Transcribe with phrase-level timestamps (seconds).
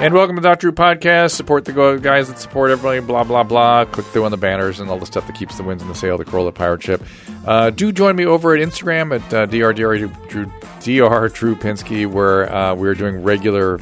[0.00, 0.70] And welcome to Dr.
[0.70, 1.32] Drew Podcast.
[1.32, 3.84] Support the guys that support everybody, blah, blah, blah.
[3.84, 5.94] Click through on the banners and all the stuff that keeps the winds in the
[5.94, 7.02] sail, the Corolla Pirate Ship.
[7.46, 9.74] Uh, do join me over at Instagram at uh, Dr.
[10.28, 11.28] Drew, Dr.
[11.28, 13.78] Drew Pinsky, where uh, we're doing regular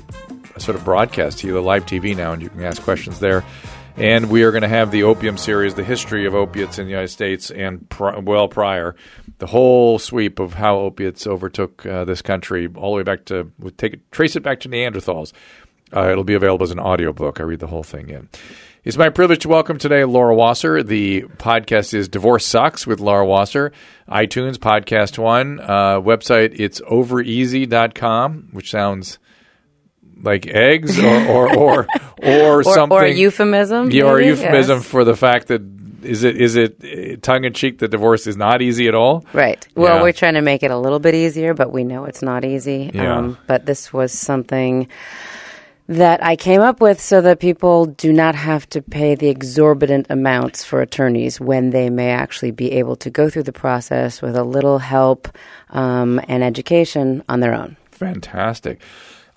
[0.57, 3.45] sort of broadcast to the live TV now, and you can ask questions there.
[3.97, 6.91] And we are going to have the opium series, the history of opiates in the
[6.91, 8.97] United States and pr- well prior,
[9.39, 13.53] the whole sweep of how opiates overtook uh, this country, all the way back to
[13.77, 15.33] take trace it back to Neanderthals.
[15.95, 17.41] Uh, it'll be available as an audiobook.
[17.41, 18.29] I read the whole thing in.
[18.85, 20.83] It's my privilege to welcome today Laura Wasser.
[20.83, 23.73] The podcast is Divorce Sucks with Laura Wasser.
[24.09, 25.61] iTunes, Podcast One.
[25.61, 29.19] Uh, website, it's overeasy.com, which sounds
[30.23, 31.87] like eggs or or or,
[32.23, 32.97] or, or something.
[32.99, 33.91] Or a euphemism.
[33.91, 34.87] Yeah, or a euphemism Yes.
[34.87, 35.63] for the fact that
[36.03, 39.25] is it is it tongue in cheek that divorce is not easy at all?
[39.33, 39.67] Right.
[39.75, 40.03] Well, Yeah.
[40.03, 42.91] we're trying to make it a little bit easier, but we know it's not easy.
[42.95, 42.95] Um,
[43.31, 43.35] Yeah.
[43.47, 44.89] but this was something
[45.89, 50.07] that I came up with so that people do not have to pay the exorbitant
[50.11, 54.37] amounts for attorneys when they may actually be able to go through the process with
[54.37, 55.29] a little help
[55.71, 57.77] um, and education on their own.
[57.91, 58.81] Fantastic.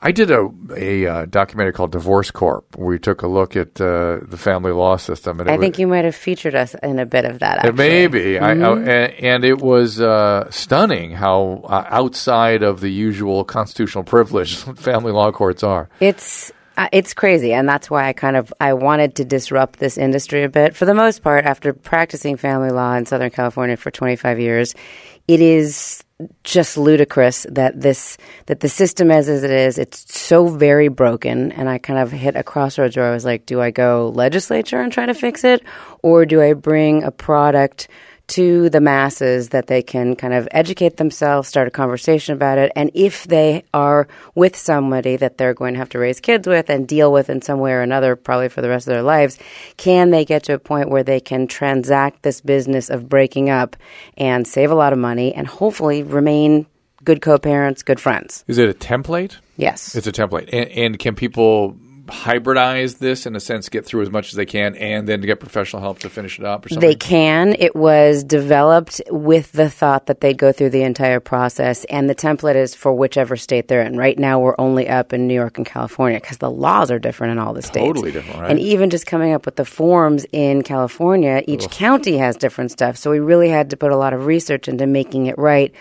[0.03, 2.75] I did a a uh, documentary called Divorce Corp.
[2.75, 5.39] Where we took a look at uh, the family law system.
[5.39, 7.57] And I think you might have featured us in a bit of that.
[7.57, 7.69] Actually.
[7.69, 8.39] It may be.
[8.39, 8.89] I, I, Mm-hmm.
[8.89, 15.11] and, and it was uh, stunning how uh, outside of the usual constitutional privilege family
[15.11, 15.89] law courts are.
[15.99, 19.97] It's uh, it's crazy, and that's why I kind of I wanted to disrupt this
[19.97, 20.75] industry a bit.
[20.75, 24.73] For the most part, after practicing family law in Southern California for 25 years,
[25.27, 26.03] it is
[26.44, 31.52] just ludicrous that this that the system as, as it is it's so very broken.
[31.52, 34.80] And i kind of hit a crossroads where i was like do i go legislature
[34.80, 35.63] and try to fix it?
[36.02, 37.88] Or do i bring a product
[38.31, 42.71] to the masses that they can kind of educate themselves, start a conversation about it.
[42.77, 46.69] And if they are with somebody that they're going to have to raise kids with
[46.69, 49.38] and deal with in some way or another, probably for the rest of their lives,
[49.75, 53.75] can they get to a point where they can transact this business of breaking up
[54.17, 56.66] and save a lot of money and hopefully remain
[57.03, 58.45] good co parents, good friends?
[58.47, 59.35] Is it a template?
[59.57, 59.94] Yes.
[59.94, 60.50] It's a template.
[60.53, 61.75] And, and can people
[62.11, 65.27] hybridize this in a sense, get through as much as they can, and then to
[65.27, 66.88] get professional help to finish it up or something?
[66.88, 67.55] They can.
[67.57, 72.16] It was developed with the thought that they'd go through the entire process, and the
[72.16, 73.97] template is for whichever state they're in.
[73.97, 77.31] Right now, we're only up in New York and California because the laws are different
[77.31, 77.88] in all the states.
[77.88, 78.51] Totally different, right?
[78.51, 82.97] And even just coming up with the forms in California, each county has different stuff.
[82.97, 85.73] So we really had to put a lot of research into making it right.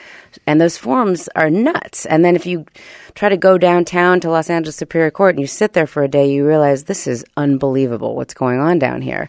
[0.46, 2.06] And those forms are nuts.
[2.06, 2.66] And then if you
[3.14, 6.08] try to go downtown to Los Angeles Superior Court and you sit there for a
[6.08, 9.28] day, you realize this is unbelievable what's going on down here.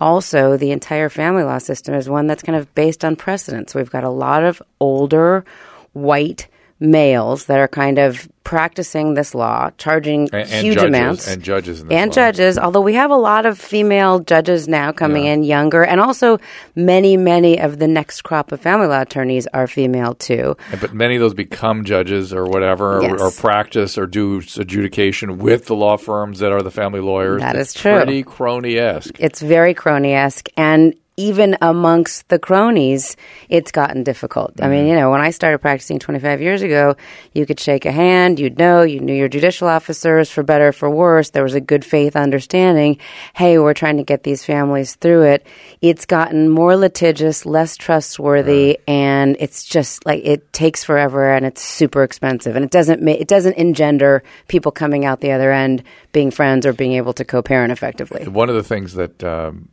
[0.00, 3.70] Also, the entire family law system is one that's kind of based on precedent.
[3.70, 5.44] So we've got a lot of older
[5.92, 6.46] white
[6.80, 11.28] males that are kind of practicing this law, charging And- and huge judges- amounts.
[11.30, 12.06] and judges and law.
[12.06, 12.58] judges.
[12.58, 15.32] Although we have a lot of female judges now coming Yeah.
[15.32, 16.38] in, younger, and also
[16.74, 20.56] many, many of the next crop of family law attorneys are female too.
[20.80, 23.20] But many of those become judges or whatever, Yes.
[23.20, 27.42] or, or practice or do adjudication with the law firms that are the family lawyers.
[27.42, 27.96] That It's is true.
[27.96, 29.16] Pretty crony esque.
[29.18, 33.16] It's very crony esque, and even amongst the cronies,
[33.48, 34.52] it's gotten difficult.
[34.60, 34.70] I Mm-hmm.
[34.70, 36.94] mean, you know, when I started practicing 25 years ago,
[37.34, 40.72] you could shake a hand, you'd know, you knew your judicial officers for better or
[40.72, 41.30] for worse.
[41.30, 42.98] There was a good faith understanding.
[43.34, 45.46] Hey, we're trying to get these families through it.
[45.82, 51.62] It's gotten more litigious, less trustworthy, and it's just like it takes forever and it's
[51.62, 55.82] super expensive, and it doesn't ma- it doesn't engender people coming out the other end
[56.12, 58.26] being friends or being able to co-parent effectively.
[58.28, 59.68] One of the things that um,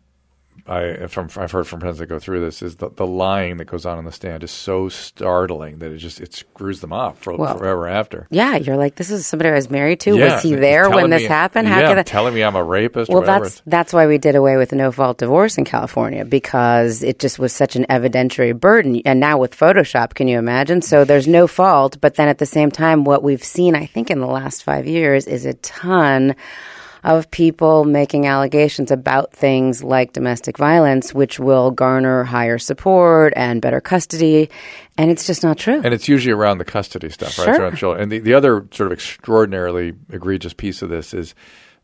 [0.68, 3.66] I from I've heard from friends that go through this is that the lying that
[3.66, 7.20] goes on in the stand is so startling that it just it screws them up
[7.20, 8.26] for Well, forever after.
[8.32, 10.18] Yeah, you're like, this is somebody I was married to.
[10.18, 11.68] Yeah, was he there when this me- happened?
[11.68, 12.04] How yeah, could I?
[12.04, 13.12] telling me I'm a rapist?
[13.12, 17.20] well, that's that's why we did away with no fault divorce in California because it
[17.20, 19.04] just was such an evidentiary burden.
[19.06, 20.82] And now with Photoshop, can you imagine?
[20.82, 24.10] So there's no fault, but then at the same time, what we've seen, I think,
[24.10, 26.36] in the last five years, is a ton
[27.06, 33.62] of people making allegations about things like domestic violence, which will garner higher support and
[33.62, 34.50] better custody.
[34.98, 35.82] And it's just not true.
[35.84, 37.46] And it's usually around the custody stuff, right?
[37.46, 37.62] Sure.
[37.62, 38.04] Around children.
[38.04, 41.36] And the, the other sort of extraordinarily egregious piece of this is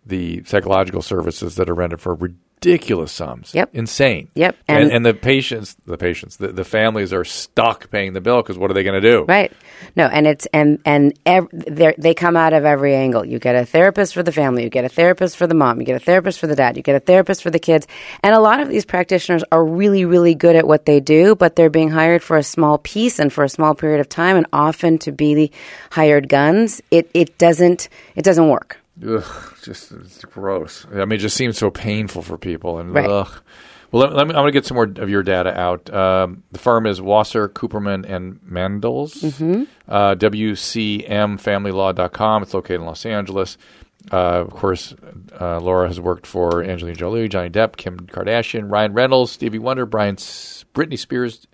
[0.05, 2.15] the psychological services that are rendered for
[2.63, 3.53] ridiculous sums.
[3.55, 3.71] Yep.
[3.73, 4.29] Insane.
[4.35, 4.55] Yep.
[4.67, 8.37] And, And- and, the patients, the patients, the, the families are stuck paying the bill
[8.41, 9.25] because what are they going to do?
[9.27, 9.51] Right.
[9.95, 13.25] No, and it's and and ev- they come out of every angle.
[13.25, 15.85] You get a therapist for the family, you get a therapist for the mom, you
[15.85, 17.87] get a therapist for the dad, you get a therapist for the kids.
[18.23, 21.55] And a lot of these practitioners are really really good at what they do, but
[21.55, 24.45] they're being hired for a small piece and for a small period of time and
[24.53, 25.51] often to be the
[25.91, 26.79] hired guns.
[26.91, 28.77] It it doesn't it doesn't work.
[29.07, 30.85] Ugh, just it's gross.
[30.91, 32.79] I mean, it just seems so painful for people.
[32.79, 33.09] And Right.
[33.09, 33.31] ugh.
[33.91, 35.93] Well, let, let me, I'm going to get some more of your data out.
[35.93, 39.15] Um, the firm is Wasser, Cooperman, and Mandles.
[39.21, 39.63] Mm-hmm.
[39.87, 42.43] Uh, WCMFamilyLaw.com.
[42.43, 43.57] It's located in Los Angeles.
[44.11, 44.95] Uh, of course,
[45.39, 49.85] uh, Laura has worked for Angelina Jolie, Johnny Depp, Kim Kardashian, Ryan Reynolds, Stevie Wonder,
[49.85, 51.45] Brian, S- Britney Spears,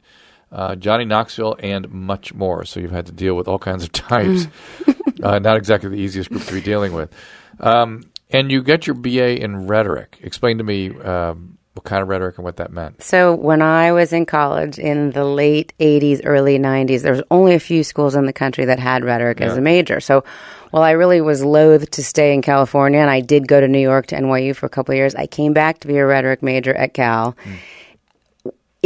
[0.51, 2.63] uh, Johnny Knoxville, and much more.
[2.63, 4.47] So you've had to deal with all kinds of types.
[5.23, 7.11] uh, not exactly the easiest group to be dealing with.
[7.59, 10.19] Um, and you get your BA in rhetoric.
[10.21, 13.01] Explain to me um, what kind of rhetoric and what that meant.
[13.01, 17.53] So when I was in college in the late 80s, early 90s, there was only
[17.53, 19.99] a few schools in the country that had rhetoric as a major.
[19.99, 20.23] So
[20.71, 23.79] while I really was loath to stay in California and I did go to New
[23.79, 26.43] York to NYU for a couple of years, I came back to be a rhetoric
[26.43, 27.35] major at Cal.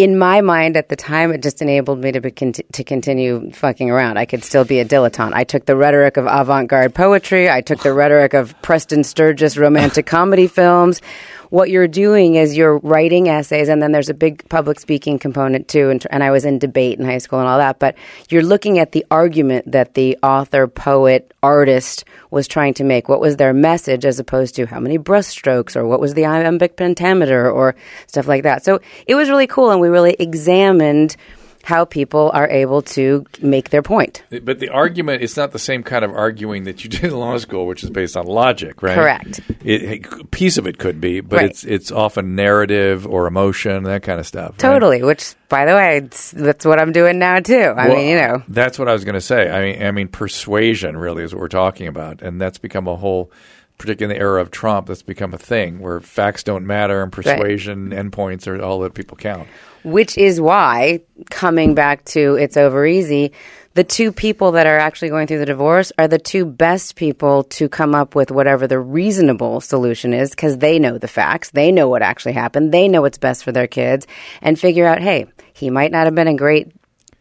[0.02, 3.52] In my mind at the time, it just enabled me to be conti- to continue
[3.52, 4.18] fucking around.
[4.18, 5.34] I could still be a dilettante.
[5.36, 7.52] I took the rhetoric of avant-garde poetry.
[7.52, 11.04] I took the rhetoric of Preston Sturges romantic comedy films.
[11.52, 15.68] What you're doing is you're writing essays, and then there's a big public speaking component
[15.68, 15.90] too.
[15.90, 17.78] And, and I was in debate in high school and all that.
[17.78, 17.96] But
[18.30, 23.10] you're looking at the argument that the author, poet, artist was trying to make.
[23.10, 26.78] What was their message, as opposed to how many brushstrokes, or what was the iambic
[26.78, 27.76] pentameter, or
[28.08, 28.64] stuff like that.
[28.64, 31.18] So it was really cool, and we really examined
[31.64, 34.24] how people are able to make their point.
[34.44, 37.38] But the argument is not the same kind of arguing that you did in law
[37.38, 38.96] school, which is based on logic, right?
[38.96, 39.40] Correct.
[39.64, 41.50] It, a piece of it could be, but Right.
[41.50, 44.52] it's it's often narrative or emotion, that kind of stuff.
[44.52, 44.60] right?
[44.60, 47.56] Totally, which, by the way, it's, that's what I'm doing now too.
[47.56, 49.50] I Well, mean, you know, that's what I was going to say.
[49.50, 52.96] I mean, I mean, persuasion really is what we're talking about, and that's become a
[52.96, 53.32] whole,
[53.78, 57.12] particularly in the era of Trump, that's become a thing where facts don't matter and
[57.12, 59.48] persuasion endpoints are all that people count.
[59.84, 63.32] Which is why coming back to it's over easy
[63.74, 67.44] the two people that are actually going through the divorce are the two best people
[67.44, 71.52] to come up with whatever the reasonable solution is because they know the facts.
[71.52, 72.74] They know what actually happened.
[72.74, 74.08] They know what's best for their kids
[74.42, 76.72] and figure out hey he might not have been a great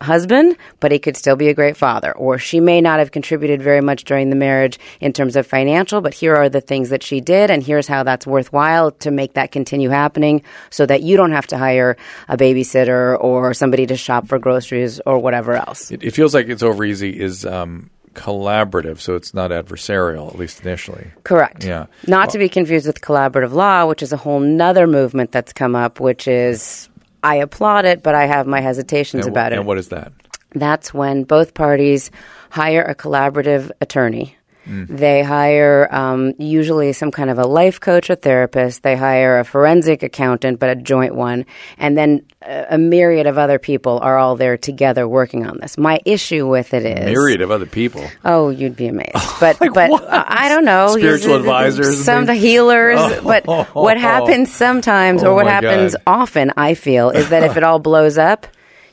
[0.00, 2.12] husband, but he could still be a great father.
[2.12, 6.00] Or she may not have contributed very much during the marriage in terms of financial,
[6.00, 9.34] but here are the things that she did, and here's how that's worthwhile to make
[9.34, 11.96] that continue happening so that you don't have to hire
[12.28, 15.90] a babysitter or somebody to shop for groceries or whatever else.
[15.90, 20.38] It, it feels like it's over easy is um, collaborative, so it's not adversarial, at
[20.38, 21.10] least initially.
[21.24, 21.64] Correct.
[21.64, 21.86] Yeah.
[22.06, 25.74] Not to be confused with collaborative law, which is a whole nother movement that's come
[25.74, 26.89] up, which is
[27.22, 29.58] I applaud it, but I have my hesitations And, about it.
[29.58, 30.12] and what is that?
[30.54, 32.10] That's when both parties
[32.50, 34.36] hire a collaborative attorney.
[34.70, 34.86] Mm.
[34.86, 38.84] They hire um, usually some kind of a life coach or therapist.
[38.84, 41.44] They hire a forensic accountant, but a joint one.
[41.76, 45.76] And then a, a myriad of other people are all there together working on this.
[45.76, 47.04] My issue with it is.
[47.04, 48.06] Myriad of other people.
[48.24, 49.10] Oh, you'd be amazed.
[49.40, 50.88] But but uh, I don't know.
[50.96, 52.40] Spiritual advisors some things?
[52.42, 53.00] healers.
[53.22, 56.02] But what happens sometimes, Oh or what happens God.
[56.06, 58.46] often, I feel, is that if it all blows up,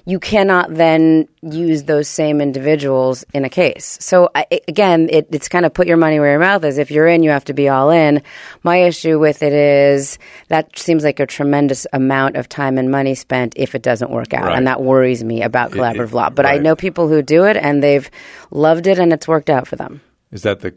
[0.09, 3.98] you cannot then use those same individuals in a case.
[4.00, 6.77] So I, again, it, it's kind of put your money where your mouth is.
[6.77, 8.24] If you're in, you have to be all in.
[8.63, 10.18] My issue with it is
[10.48, 14.33] that seems like a tremendous amount of time and money spent if it doesn't work
[14.33, 14.57] out, Right.
[14.57, 16.29] and that worries me about collaborative it- law.
[16.29, 18.10] But I know people who do it, and they've
[18.50, 20.00] loved it, and it's worked out for them.
[20.31, 20.74] Is that the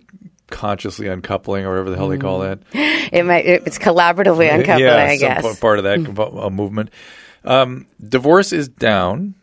[0.48, 2.58] consciously uncoupling or whatever the hell they call that?
[3.12, 3.44] It might.
[3.44, 5.54] It's collaboratively uncoupling, yeah, I some guess.
[5.56, 6.90] p- part of that compo- uh, movement.
[7.44, 9.34] Um, divorce is down,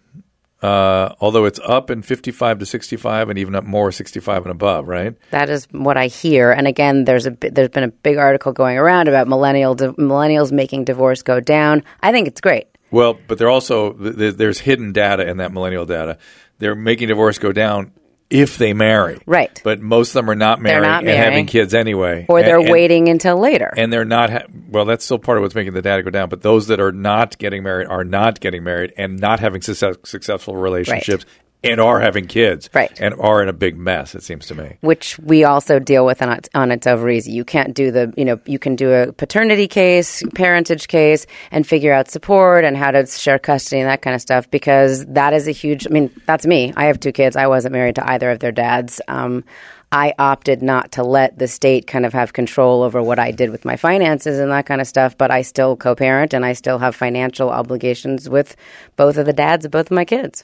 [0.61, 4.87] uh, although it's up in 55 to 65 and even up more 65 and above,
[4.87, 5.15] right?
[5.31, 6.51] That is what I hear.
[6.51, 10.51] And again, there's a there's been a big article going around about millennial di- millennials
[10.51, 11.83] making divorce go down.
[12.01, 12.67] I think it's great.
[12.89, 16.17] Well, but they're also th- th- there's hidden data in that millennial data.
[16.59, 17.91] They're making divorce go down
[18.29, 19.61] if they marry, Right.
[19.63, 22.65] But most of them are not married not and having kids anyway, Or they're And-
[22.65, 23.71] and- waiting until later.
[23.77, 24.29] and they're not.
[24.29, 26.27] Ha- well, that's still part of what's making the data go down.
[26.27, 29.95] But those that are not getting married are not getting married and not having success-
[30.03, 31.25] successful relationships
[31.63, 32.91] and are having kids, Right.
[32.99, 34.15] And are in a big mess.
[34.15, 34.77] It seems to me.
[34.81, 37.31] which we also deal with on its, on its over easy.
[37.31, 41.65] You can't do the, you know, you can do a paternity case, parentage case, and
[41.65, 45.33] figure out support and how to share custody and that kind of stuff because that
[45.33, 46.73] is a huge, I mean, that's me.
[46.77, 47.35] I have two kids.
[47.35, 49.01] I wasn't married to either of their dads.
[49.07, 49.43] Um,
[49.91, 53.51] I opted not to let the state kind of have control over what I did
[53.51, 56.53] with my finances and that kind of stuff, but I still co parent and I
[56.53, 58.57] still have financial obligations with
[58.97, 60.43] both of the dads of both of my kids.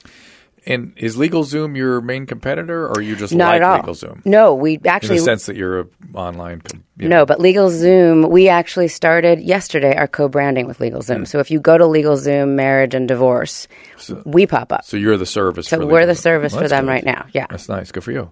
[0.66, 3.82] And is LegalZoom your main competitor, or you just Not like at all.
[3.94, 4.24] LegalZoom?
[4.24, 6.62] No, we In actually the sense that you're a online.
[6.96, 7.26] You No, know.
[7.26, 11.18] but LegalZoom, we actually started yesterday our co-branding with LegalZoom.
[11.18, 11.24] Hmm.
[11.24, 13.68] So if you go to LegalZoom Marriage and Divorce,
[14.24, 14.84] we pop up.
[14.84, 15.68] So you're the service.
[15.68, 16.90] So we're the service Well, for them good.
[16.92, 17.26] right now.
[17.32, 17.46] Yeah.
[17.50, 17.92] That's nice.
[17.92, 18.30] Good for you.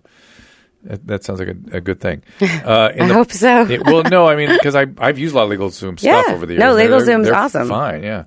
[0.84, 2.22] That, that sounds like a, a good thing.
[2.40, 3.66] Uh, I hope so.
[3.68, 6.34] it- well, no, I mean because I I've used a lot of LegalZoom stuff Yeah.
[6.34, 6.60] over the years.
[6.60, 7.68] No, They're- LegalZoom's they're awesome.
[7.68, 8.24] Fine, yeah.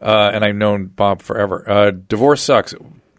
[0.00, 1.68] Uh, and I've known Bob forever.
[1.68, 2.72] Uh, Divorce sucks.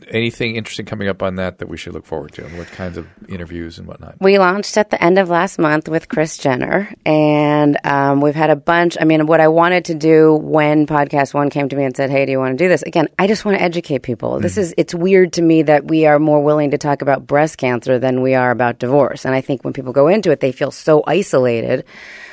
[0.09, 2.97] Anything interesting coming up on that that we should look forward to, and what kinds
[2.97, 4.15] of interviews and whatnot?
[4.19, 8.49] We launched at the end of last month with Chris Jenner, and um, we've had
[8.49, 8.97] a bunch.
[8.99, 12.09] I mean, what I wanted to do when Podcast One came to me and said,
[12.09, 14.39] "Hey, do you want to do this?" Again, I just want to educate people.
[14.39, 17.57] This is it's weird to me that we are more willing to talk about breast
[17.57, 20.51] cancer than we are about divorce, and I think when people go into it, they
[20.51, 21.85] feel so isolated.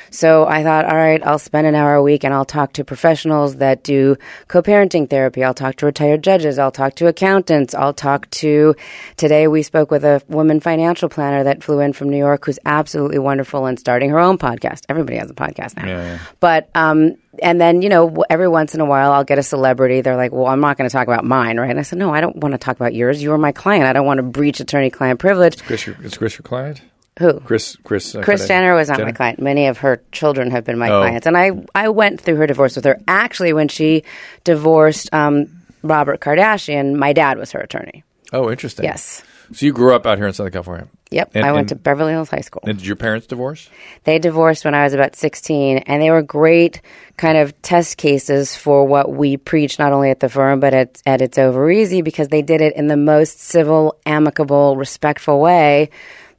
[0.09, 2.83] So I thought, all right, I'll spend an hour a week and I'll talk to
[2.83, 5.43] professionals that do co-parenting therapy.
[5.43, 6.59] I'll talk to retired judges.
[6.59, 7.73] I'll talk to accountants.
[7.73, 8.75] I'll talk to,
[9.17, 12.59] today we spoke with a woman financial planner that flew in from New York who's
[12.65, 14.83] absolutely wonderful and starting her own podcast.
[14.89, 15.87] Everybody has a podcast now.
[15.87, 16.19] Yeah, yeah.
[16.39, 20.01] But, um, and then, you know, every once in a while I'll get a celebrity.
[20.01, 21.69] They're like, well, I'm not going to talk about mine, right?
[21.69, 23.21] And I said, no, I don't want to talk about yours.
[23.21, 23.85] You are my client.
[23.85, 25.61] I don't want to breach attorney client privilege.
[25.63, 26.81] Chris, your, is Chris your client?
[27.19, 27.39] Who?
[27.39, 29.07] Chris, Chris, uh, Chris Jenner was not Jenner?
[29.07, 29.39] my client.
[29.41, 31.01] Many of her children have been my Oh.
[31.01, 32.99] clients, and I I went through her divorce with her.
[33.07, 34.03] Actually, when she
[34.43, 35.47] divorced um,
[35.83, 38.03] Robert Kardashian, my dad was her attorney.
[38.33, 38.85] Oh, interesting.
[38.85, 39.23] Yes.
[39.53, 40.87] So you grew up out here in Southern California.
[41.09, 41.31] Yep.
[41.35, 42.63] And- I went and- to Beverly Hills High School.
[42.67, 43.69] And did your parents divorce?
[44.03, 46.81] They divorced when I was about 16, and they were great
[47.15, 51.01] kind of test cases for what we preach, not only at the firm, but at,
[51.05, 55.89] at It's Over Easy, because they did it in the most civil, amicable, respectful way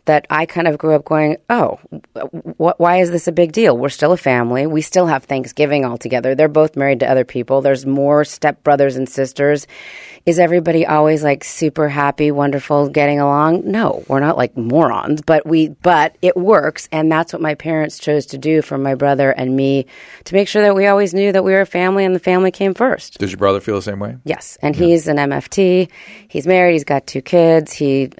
[0.08, 1.78] that I kind of grew up going, oh,
[2.58, 3.76] wh- why is this a big deal?
[3.76, 4.66] We're still a family.
[4.66, 6.34] We still have Thanksgiving all together.
[6.34, 7.60] They're both married to other people.
[7.60, 9.66] There's more step brothers and sisters.
[10.28, 13.62] Is everybody always like super happy, wonderful, getting along?
[13.64, 16.86] No, we're not like morons, but we, but it works.
[16.92, 19.86] And that's what my parents chose to do for my brother and me
[20.24, 22.50] to make sure that we always knew that we were a family and the family
[22.50, 23.16] came first.
[23.16, 24.18] Does your brother feel the same way?
[24.24, 25.88] Yes, and he's an MFT.
[26.28, 26.74] He's married.
[26.74, 27.72] He's got two kids.
[27.72, 28.10] He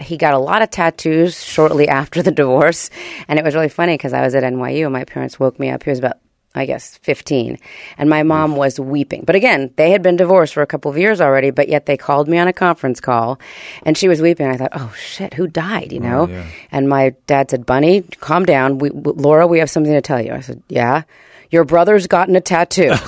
[0.00, 2.90] he got a lot of tattoos shortly after the divorce,
[3.28, 5.70] and it was really funny because I was at NYU and my parents woke me
[5.70, 5.84] up.
[5.84, 6.16] He was about
[6.54, 7.58] I guess 15
[7.96, 9.24] and my mom was weeping.
[9.26, 11.96] But again, they had been divorced for a couple of years already, but yet they
[11.96, 13.40] called me on a conference call
[13.84, 14.46] and she was weeping.
[14.46, 16.26] I thought, "Oh shit, who died?" you oh, know?
[16.28, 16.46] yeah.
[16.70, 18.78] And my dad said, "Bunny, calm down.
[18.78, 21.02] We, Laura, we have something to tell you." I said, "Yeah."
[21.50, 22.94] Your brother's gotten a tattoo.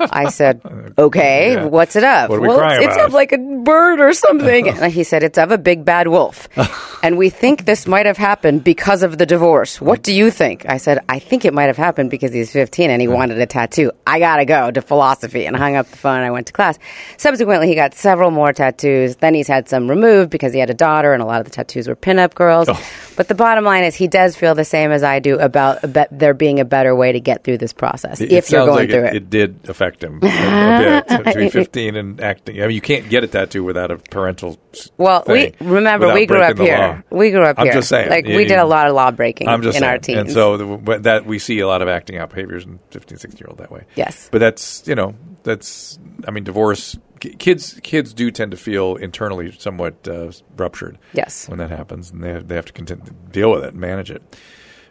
[0.00, 0.60] I said,
[0.98, 1.64] "Okay, Yeah.
[1.64, 4.68] what's it of?" What are we well, it's, of like a bird or something.
[4.80, 6.48] and he said, "It's of a big bad wolf."
[7.02, 9.80] and we think this might have happened because of the divorce.
[9.80, 10.68] What do you think?
[10.68, 13.46] I said, "I think it might have happened because he's 15 and he wanted a
[13.46, 13.92] tattoo.
[14.06, 16.20] I gotta go to philosophy." And hung up the phone.
[16.20, 16.78] I went to class.
[17.16, 19.16] Subsequently, he got several more tattoos.
[19.16, 21.50] Then he's had some removed because he had a daughter, and a lot of the
[21.50, 22.68] tattoos were pinup girls.
[22.68, 22.80] Oh.
[23.16, 26.06] But the bottom line is, he does feel the same as I do about, about
[26.10, 28.76] there being a better way to get through this process It- if it you're going
[28.76, 29.16] like through it, it.
[29.16, 30.26] it did affect him a,
[31.08, 32.62] a bit to be 15 and acting.
[32.62, 34.58] I mean, you can't get a tattoo without a parental.
[34.96, 36.78] Well, we remember we grew up here.
[36.78, 37.02] law.
[37.10, 37.72] We grew up I'm here.
[37.74, 38.08] just saying.
[38.10, 39.90] like You- we did a lot of law breaking I'm just in saying.
[39.92, 40.18] our teens.
[40.18, 43.38] And so the, that we see a lot of acting out behaviors in 15, 16
[43.38, 43.84] year old that way.
[43.96, 44.28] Yes.
[44.30, 49.52] But that's, you know, that's, I mean, divorce, kids, kids do tend to feel internally
[49.52, 50.98] somewhat uh, ruptured.
[51.14, 51.48] Yes.
[51.48, 54.10] When that happens and they have, they have to continue, deal with it and manage
[54.10, 54.22] it.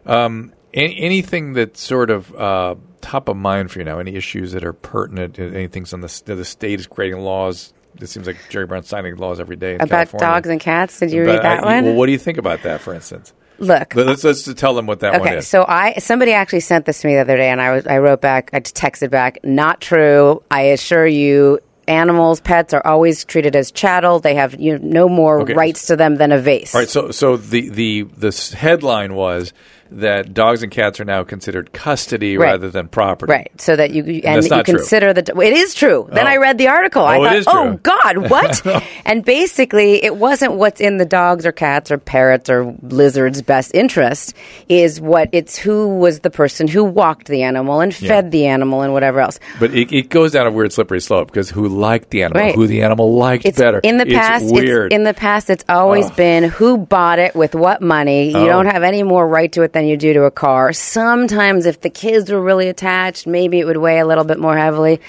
[0.05, 3.99] Um, any, anything that's sort of uh, top of mind for you now?
[3.99, 5.39] Any issues that are pertinent?
[5.39, 7.73] Anything on the the state is creating laws?
[7.99, 10.27] It seems like Jerry Brown signing laws every day in about California.
[10.27, 10.99] dogs and cats.
[10.99, 11.85] Did you But read that I- one?
[11.85, 13.33] Well, what do you think about that, for instance?
[13.57, 15.47] Look, Let- Let's let's tell them what that one is.
[15.47, 17.97] so I somebody actually sent this to me the other day, and I was I
[17.97, 20.41] wrote back, I texted back, not true.
[20.49, 24.19] I assure you, animals, pets are always treated as chattel.
[24.19, 25.55] They have you know, no more Okay.
[25.55, 26.73] rights to them than a vase.
[26.73, 29.51] All right, so so the the the headline was
[29.91, 32.51] that dogs and cats are now considered custody Right.
[32.51, 33.31] rather than property.
[33.31, 34.75] Right, so that you and that's you not true.
[34.75, 36.07] consider that it is true.
[36.11, 36.29] Then Oh.
[36.29, 37.03] I read the article.
[37.03, 38.83] I Oh, it thought, oh God, what?
[39.05, 43.73] and basically, it wasn't what's in the dogs or cats or parrots or lizards' best
[43.73, 44.33] interest.
[44.67, 48.81] Is what it's who was the person who walked the animal and fed the animal
[48.81, 49.39] and whatever else.
[49.59, 52.55] But it, it goes down a weird slippery slope because who liked the animal, Right.
[52.55, 53.79] who the animal liked It's better.
[53.79, 54.43] in the past.
[54.45, 54.93] it's weird.
[54.93, 56.13] in the past, it's always Oh.
[56.15, 58.29] been who bought it with what money.
[58.31, 58.45] You Oh.
[58.47, 60.73] don't have any more right to it than you do to a car.
[60.73, 64.57] Sometimes, if the kids were really attached, maybe it would weigh a little bit more
[64.57, 64.99] heavily.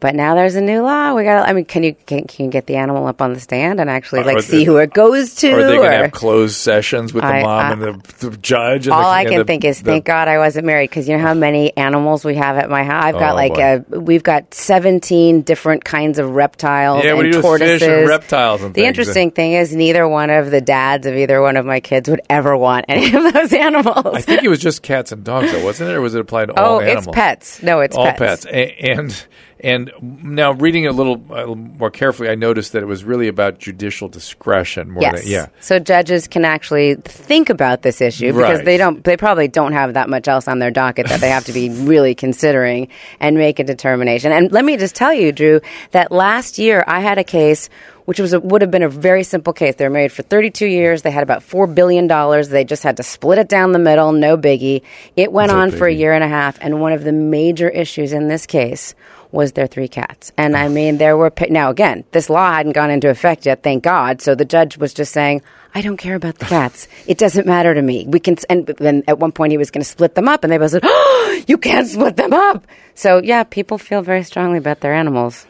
[0.00, 1.12] But now there's a new law.
[1.14, 1.46] We got.
[1.46, 3.90] I mean, can you can, can you get the animal up on the stand and
[3.90, 5.52] actually Are like they- see who it goes to?
[5.52, 8.36] are they going to have closed sessions with the I- mom I- and the, the
[8.38, 8.86] judge?
[8.86, 11.06] And all the, I and can the- think is, thank God I wasn't married because
[11.06, 13.04] you know how many animals we have at my house.
[13.04, 13.96] I've got Oh, like boy.
[13.96, 17.82] a, we've got seventeen different kinds of reptiles Yeah, and do do with fish tortoises,
[17.88, 18.88] and reptiles and the things?
[18.88, 22.22] interesting thing is, neither one of the dads of either one of my kids would
[22.30, 24.06] ever want any of those animals.
[24.14, 26.46] I think it was just cats and dogs, though, wasn't it, or was it applied
[26.46, 26.66] to all?
[26.66, 27.62] oh, all it's pets.
[27.62, 28.18] No, it's all pets.
[28.18, 29.26] pets, A- and
[29.62, 29.90] And
[30.22, 33.58] now, reading it a little uh, more carefully, I noticed that it was really about
[33.58, 35.22] judicial discretion more Yes.
[35.22, 35.46] than yeah.
[35.60, 38.64] So judges can actually think about this issue because Right.
[38.64, 39.04] they don't.
[39.04, 41.68] They probably don't have that much else on their docket that they have to be
[41.84, 42.88] really considering
[43.20, 44.32] and make a determination.
[44.32, 45.60] And let me just tell you, Drew,
[45.92, 47.68] that last year I had a case.
[48.06, 49.76] Which was a, would have been a very simple case.
[49.76, 51.02] They were married for 32 years.
[51.02, 52.48] They had about four billion dollars.
[52.48, 54.10] They just had to split it down the middle.
[54.10, 54.82] No biggie.
[55.14, 56.58] It went No on for a year and a half.
[56.60, 58.96] And one of the major issues in this case
[59.32, 60.32] was their three cats.
[60.36, 63.84] And I mean, there were now again, this law hadn't gone into effect yet, thank
[63.84, 64.20] God.
[64.20, 65.42] So the judge was just saying,
[65.74, 66.88] "I don't care about the cats.
[67.06, 68.06] It doesn't matter to me.
[68.08, 70.52] We can." And then at one point, he was going to split them up, and
[70.52, 74.58] they both said, "Oh, you can't split them up." So yeah, people feel very strongly
[74.58, 75.46] about their animals.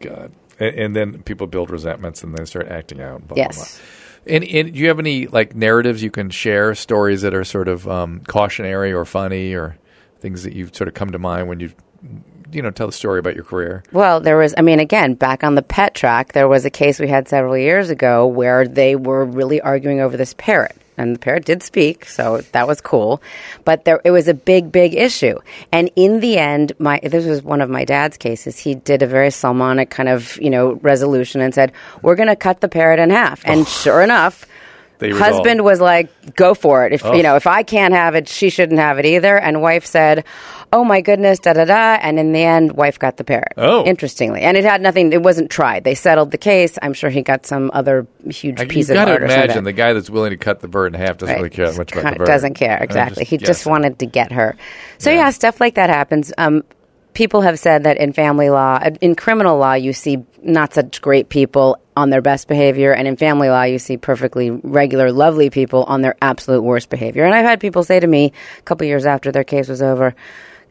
[0.00, 0.32] God.
[0.58, 3.26] And, and then people build resentments and then start acting out.
[3.28, 3.56] Blah, Yes.
[3.56, 4.36] Blah, blah.
[4.36, 7.68] And, and do you have any like narratives you can share, stories that are sort
[7.68, 9.78] of um, cautionary or funny, or
[10.18, 11.70] things that you've sort of come to mind when you,
[12.56, 13.84] you know, tell the story about your career?
[13.92, 16.98] Well, there was, I mean, again, back on the pet track, there was a case
[16.98, 20.74] we had several years ago where they were really arguing over this parrot.
[20.98, 23.20] And the parrot did speak, so that was cool.
[23.66, 25.38] But there, it was a big, big issue.
[25.70, 28.58] And in the end, my this was one of my dad's cases.
[28.58, 32.36] He did a very Solomonic kind of, you know, resolution and said, "We're going to
[32.36, 34.46] cut the parrot in half." And sure enough.
[35.00, 36.92] Husband was like, "Go for it.
[36.92, 39.86] If you know, if I can't have it, she shouldn't have it either." And wife
[39.86, 40.24] said,
[40.72, 43.52] "Oh my goodness, da da da." And in the end, wife got the parrot.
[43.56, 43.84] Oh.
[43.84, 45.12] interestingly, and it had nothing.
[45.12, 45.84] It wasn't tried.
[45.84, 46.78] They settled the case.
[46.82, 49.64] I'm sure he got some other huge Like, piece of got art to or imagine
[49.64, 51.36] the guy that's willing to cut the bird in half doesn't Right.
[51.42, 52.26] really care that much about the bird.
[52.26, 53.24] Doesn't care exactly.
[53.24, 54.56] just he just wanted to get her.
[54.98, 55.16] So Yeah.
[55.16, 56.32] yeah, stuff like that happens.
[56.38, 56.64] Um,
[57.14, 61.28] people have said that in family law, in criminal law, you see not such great
[61.28, 65.84] people on their best behavior, and in family law, you see perfectly regular, lovely people
[65.84, 67.24] on their absolute worst behavior.
[67.24, 70.14] And I've had people say to me a couple years after their case was over.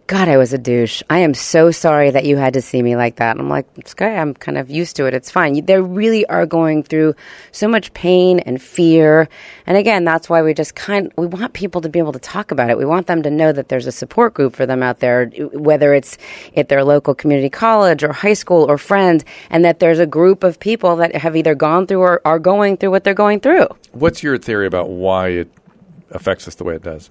[0.07, 1.01] God, I was a douche.
[1.09, 3.39] I am so sorry that you had to see me like that.
[3.39, 4.15] I'm like, okay.
[4.15, 5.15] I'm kind of used to it.
[5.15, 5.65] It's fine.
[5.65, 7.15] They really are going through
[7.51, 9.27] so much pain and fear.
[9.65, 12.51] And again, that's why we just kind we want people to be able to talk
[12.51, 12.77] about it.
[12.77, 15.95] We want them to know that there's a support group for them out there, whether
[15.95, 16.19] it's
[16.55, 20.43] at their local community college or high school or friends, and that there's a group
[20.43, 23.67] of people that have either gone through or are going through what they're going through.
[23.91, 25.51] What's your theory about why it
[26.11, 27.09] affects us the way it does?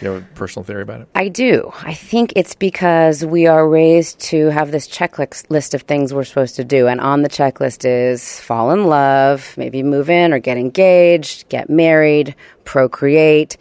[0.00, 1.08] You have a personal theory about it?
[1.14, 1.72] I do.
[1.82, 6.24] I think it's because we are raised to have this checklist list of things we're
[6.24, 6.86] supposed to do.
[6.86, 11.70] And on the checklist is fall in love, maybe move in or get engaged, get
[11.70, 13.56] married, procreate.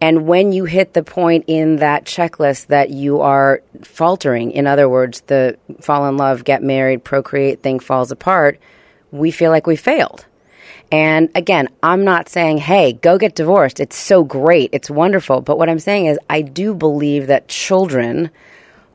[0.00, 4.88] And when you hit the point in that checklist that you are faltering, in other
[4.88, 8.58] words, the fall in love, get married, procreate thing falls apart,
[9.10, 10.26] we feel like we failed.
[10.92, 13.80] And again, I'm not saying, hey, go get divorced.
[13.80, 14.70] It's so great.
[14.72, 15.40] It's wonderful.
[15.40, 18.30] But what I'm saying is, I do believe that children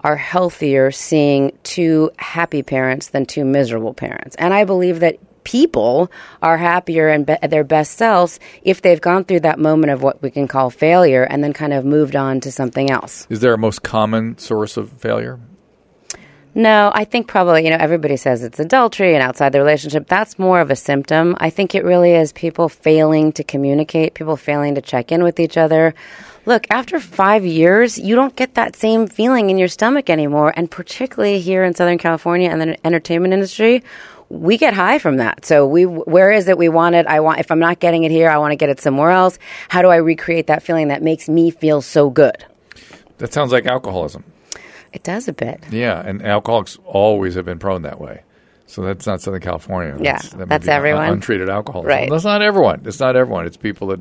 [0.02, 4.36] are healthier seeing two happy parents than two miserable parents.
[4.38, 9.26] And I believe that people are happier and be- their best selves if they've gone
[9.26, 12.40] through that moment of what we can call failure and then kind of moved on
[12.42, 13.28] to something else.
[13.30, 15.40] Is there a most common source of failure?
[16.54, 20.08] No, I think probably, you know, everybody says it's adultery and outside the relationship.
[20.08, 21.38] That's more of a symptom.
[21.40, 25.40] I think it really is people failing to communicate, people failing to check in with
[25.40, 25.94] each other.
[26.46, 30.54] Look, after five years, you don't get that same feeling in your stomach anymore.
[30.58, 33.84] And particularly here in Southern California and the entertainment industry,
[34.28, 35.46] we get high from that.
[35.46, 37.08] So we, where is it we want it?
[37.08, 39.40] I want, if I'm not getting it here, I want to get it somewhere else.
[39.70, 42.44] How do I recreate that feeling that makes me feel so good?
[43.20, 44.26] That sounds like alcoholism.
[44.94, 45.64] It does a bit.
[45.72, 48.24] Yeah, and alcoholics always have been prone that way.
[48.68, 49.98] So that's not Southern California.
[50.02, 51.10] Yeah, that that's un- everyone.
[51.10, 51.90] Untreated alcoholism.
[51.90, 52.10] Right.
[52.10, 52.84] That's not everyone.
[52.86, 53.46] It's not everyone.
[53.46, 54.00] It's people that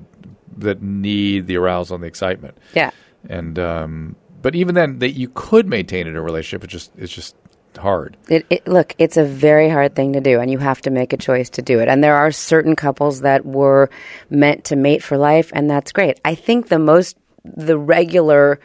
[0.59, 2.57] that need the arousal and the excitement.
[2.75, 2.91] Yeah.
[3.29, 6.65] And um, but even then, that you could maintain it in a relationship.
[6.65, 7.35] It's just it's just
[7.79, 8.17] hard.
[8.29, 11.13] It, it, look, it's a very hard thing to do, and you have to make
[11.13, 11.89] a choice to do it.
[11.89, 13.91] And there are certain couples that were
[14.29, 16.21] meant to mate for life, and that's great.
[16.25, 18.61] I think the most, the regular,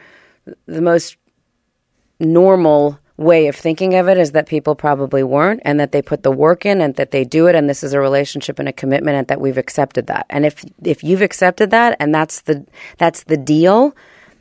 [0.66, 1.16] the most
[2.18, 6.22] normal way of thinking of it is that people probably weren't and that they put
[6.22, 8.72] the work in and that they do it and this is a relationship and a
[8.72, 10.26] commitment and that we've accepted that.
[10.28, 12.66] And if if you've accepted that and that's the
[12.98, 13.96] that's the deal,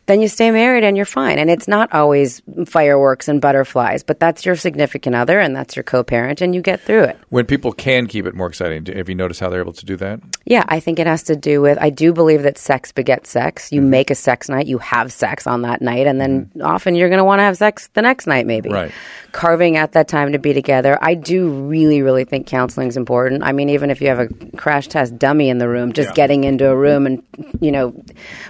[0.08, 1.40] then you stay married and you're fine.
[1.40, 5.84] And it's not always fireworks and butterflies, but that's your significant other and that's your
[5.84, 7.18] co-parent and you get through it.
[7.30, 9.96] When people can keep it more exciting, have you noticed how they're able to do
[9.98, 10.20] that?
[10.48, 11.80] Yeah, I think it has to do with.
[11.82, 13.72] I do believe that sex begets sex.
[13.72, 13.90] You mm-hmm.
[13.90, 16.62] make a sex night, you have sex on that night, and then mm-hmm.
[16.62, 18.70] often you're going to want to have sex the next night, maybe.
[18.70, 18.92] Right.
[19.32, 21.00] Carving at that time to be together.
[21.02, 23.42] I do really, really think counseling is important.
[23.44, 26.14] I mean, even if you have a crash test dummy in the room, just Yeah.
[26.14, 27.24] getting into a room and,
[27.60, 27.96] you know,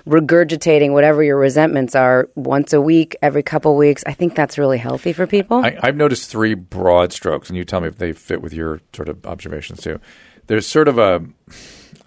[0.05, 4.03] regurgitating whatever you're resentments are once a week, every couple weeks.
[4.05, 5.63] I think that's really healthy for people.
[5.63, 8.81] I, I've noticed three broad strokes, and you tell me if they fit with your
[8.93, 10.01] sort of observations too.
[10.47, 11.23] There's sort of a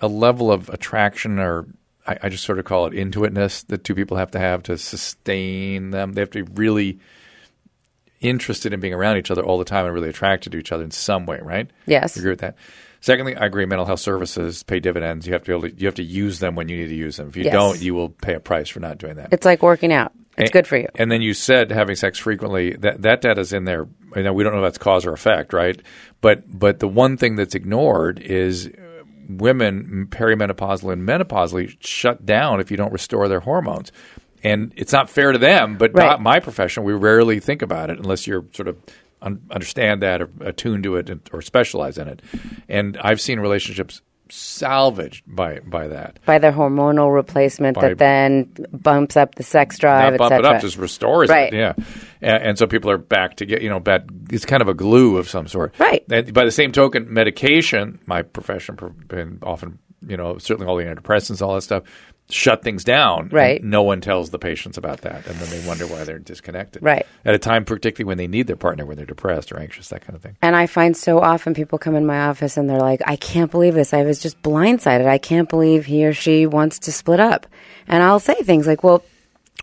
[0.00, 1.66] a level of attraction, or
[2.06, 4.78] I, I just sort of call it intuitiveness that two people have to have to
[4.78, 6.12] sustain them.
[6.12, 6.98] They have to be really
[8.20, 10.82] interested in being around each other all the time and really attracted to each other
[10.84, 11.70] in some way, right?
[11.86, 12.16] Yes.
[12.16, 12.56] You agree with that?
[13.00, 13.64] Secondly, I agree.
[13.64, 15.24] Mental health services pay dividends.
[15.24, 15.80] You have to be able to.
[15.80, 17.28] You have to use them when you need to use them.
[17.28, 17.52] If you Yes.
[17.52, 19.28] don't, you will pay a price for not doing that.
[19.32, 20.10] it's like working out.
[20.36, 20.88] It's And- good for you.
[20.96, 22.72] And then you said having sex frequently.
[22.72, 23.86] That that data's in there.
[24.16, 25.80] I know we don't know if that's cause or effect, right?
[26.20, 28.68] But but the one thing that's ignored is
[29.28, 33.92] women perimenopausally and menopausally shut down if you don't restore their hormones.
[34.42, 36.04] And it's not fair to them, but Right.
[36.06, 36.84] not my profession.
[36.84, 38.76] We rarely think about it unless you're sort of
[39.20, 42.22] un- understand that or attuned to it or specialize in it.
[42.68, 46.18] And I've seen relationships salvaged by by that.
[46.24, 50.38] By the hormonal replacement By- that then bumps up the sex drive, not bump et
[50.40, 51.52] it up, just restores Right.
[51.52, 51.56] it.
[51.56, 51.72] Yeah,
[52.20, 54.74] and, and so people are back to get you know, back, it's kind of a
[54.74, 55.74] glue of some sort.
[55.78, 56.04] Right.
[56.10, 58.78] And by the same token, medication, my profession,
[59.42, 61.82] often you know, certainly all the antidepressants, all that stuff,
[62.30, 63.28] shut things down.
[63.30, 63.62] Right.
[63.62, 66.82] no one tells the patients about that, and then they wonder why they're disconnected.
[66.82, 67.06] Right.
[67.24, 70.02] At a time, particularly when they need their partner, when they're depressed or anxious, that
[70.02, 70.36] kind of thing.
[70.42, 73.50] And I find so often people come in my office and they're like, I can't
[73.50, 73.94] believe this.
[73.94, 75.06] I was just blindsided.
[75.06, 77.46] I can't believe he or she wants to split up.
[77.86, 79.02] And I'll say things like, well,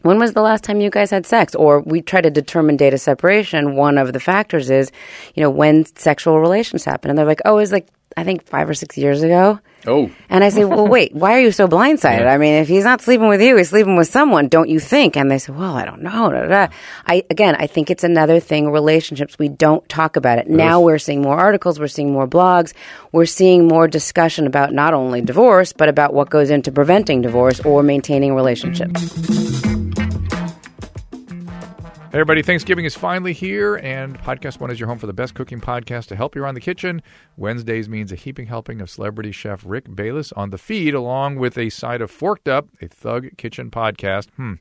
[0.02, 1.56] when was the last time you guys had sex?
[1.56, 3.76] Or we try to determine data separation.
[3.76, 4.92] One of the factors is,
[5.34, 7.10] you know, when sexual relations happen.
[7.10, 9.60] And they're like, oh, it was like, I think five or six years ago.
[9.88, 12.22] Oh, And I say, well, wait, why are you so blindsided?
[12.22, 12.34] Yeah.
[12.34, 15.16] I mean, if he's not sleeping with you, he's sleeping with someone, don't you think?
[15.16, 16.32] And they say, well, I don't know.
[16.32, 16.68] Da, da.
[17.06, 20.50] I, again, I think it's another thing, relationships, we don't talk about it.
[20.50, 22.74] Now we're seeing more articles, we're seeing more blogs,
[23.12, 27.60] we're seeing more discussion about not only divorce, but about what goes into preventing divorce
[27.60, 29.85] or maintaining relationships.
[32.16, 35.34] Hey everybody, Thanksgiving is finally here, and Podcast One is your home for the best
[35.34, 37.02] cooking podcast to help you around the kitchen.
[37.36, 41.58] Wednesdays means a heaping helping of celebrity chef Rick Bayless on the feed, along with
[41.58, 44.30] a side of Forked Up, a Thug Kitchen podcast.
[44.38, 44.54] Hmm.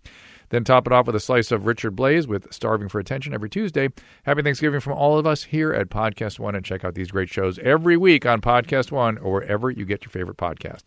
[0.49, 3.49] Then top it off with a slice of Richard Blais with Starving for Attention every
[3.49, 3.89] Tuesday.
[4.25, 7.29] Happy Thanksgiving from all of us here at Podcast One, and check out these great
[7.29, 10.87] shows every week on Podcast One or wherever you get your favorite podcast.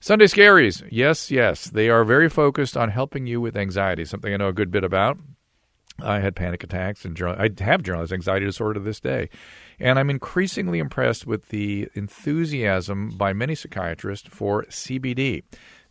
[0.00, 0.88] Sunday Scaries.
[0.90, 1.66] Yes, yes.
[1.66, 4.82] They are very focused on helping you with anxiety, something I know a good bit
[4.82, 5.18] about.
[6.02, 9.28] I had panic attacks and I have generalized anxiety disorder to this day.
[9.78, 15.42] And I'm increasingly impressed with the enthusiasm by many psychiatrists for CBD.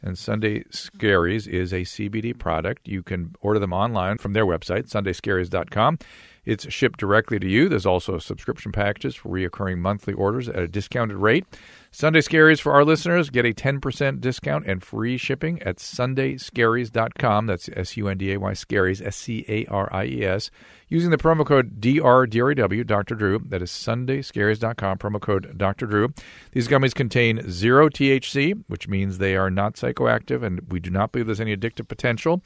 [0.02, 2.88] And Sunday Scaries is a CBD product.
[2.88, 5.98] You can order them online from their website, sundayscaries.com.
[6.46, 7.70] It's shipped directly to you.
[7.70, 11.46] There's also subscription packages for reoccurring monthly orders at a discounted rate.
[11.92, 17.46] Sunday Scaries for our listeners get a 10% discount and free shipping at sundayscaries.com.
[17.46, 20.52] That's S U N D A Y Scaries, S C A R I E S,
[20.90, 23.16] using the promo code DRDREW, Dr.
[23.16, 23.40] Drew.
[23.40, 25.86] That is sundayscaries.com, promo code Dr.
[25.86, 26.14] Drew.
[26.52, 31.14] These gummies contain zero THC, which means they are not psychoactive, and we do not
[31.14, 32.42] believe there's any addictive potential.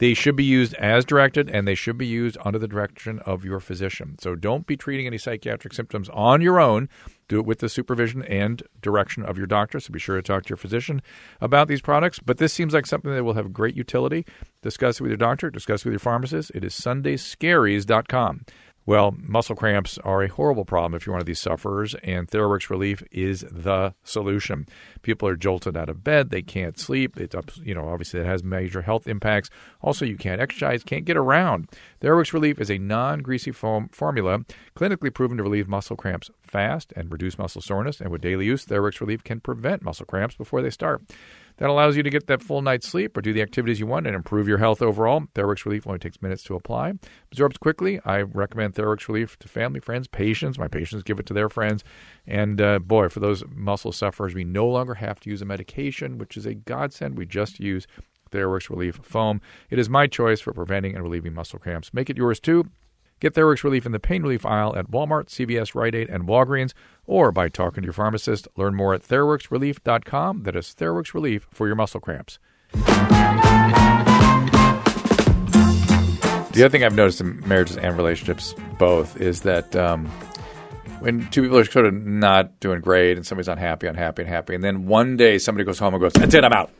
[0.00, 3.44] They should be used as directed, and they should be used under the direction of
[3.44, 4.16] your physician.
[4.18, 6.88] So don't be treating any psychiatric symptoms on your own.
[7.28, 9.78] Do it with the supervision and direction of your doctor.
[9.78, 11.02] So be sure to talk to your physician
[11.42, 12.18] about these products.
[12.18, 14.24] But this seems like something that will have great utility.
[14.62, 16.50] Discuss it with your doctor, discuss it with your pharmacist.
[16.54, 18.46] It is sundayscaries.com.
[18.86, 22.70] Well, muscle cramps are a horrible problem if you're one of these sufferers, and Theraworx
[22.70, 24.66] Relief is the solution.
[25.02, 27.20] People are jolted out of bed, they can't sleep.
[27.20, 29.50] It's up, you know, obviously it has major health impacts.
[29.82, 31.68] Also, you can't exercise, can't get around.
[32.00, 34.40] Theraworx Relief is a non-greasy foam formula,
[34.74, 38.00] clinically proven to relieve muscle cramps fast and reduce muscle soreness.
[38.00, 41.02] And with daily use, Theraworx Relief can prevent muscle cramps before they start.
[41.60, 44.06] That allows you to get that full night's sleep or do the activities you want
[44.06, 45.24] and improve your health overall.
[45.34, 46.94] Theraworx Relief only takes minutes to apply.
[47.30, 48.00] Absorbs quickly.
[48.06, 50.58] I recommend Theraworx Relief to family, friends, patients.
[50.58, 51.84] My patients give it to their friends.
[52.26, 56.16] And uh, boy, for those muscle sufferers, we no longer have to use a medication,
[56.16, 57.18] which is a godsend.
[57.18, 57.86] We just use
[58.30, 59.42] Theraworx Relief foam.
[59.68, 61.92] It is my choice for preventing and relieving muscle cramps.
[61.92, 62.70] Make it yours too.
[63.20, 66.72] Get Theraworx Relief in the pain relief aisle at Walmart, CVS, Rite Aid, and Walgreens,
[67.06, 68.48] or by talking to your pharmacist.
[68.56, 70.42] Learn more at TheraworxRelief.com.
[70.44, 72.38] That is Theraworx Relief for your muscle cramps.
[76.52, 80.10] The other thing I've noticed in marriages and relationships both is that um,
[81.00, 84.62] when two people are sort of not doing great and somebody's unhappy, unhappy, unhappy, and
[84.62, 86.70] then one day somebody goes home and goes, "That's it, I'm out."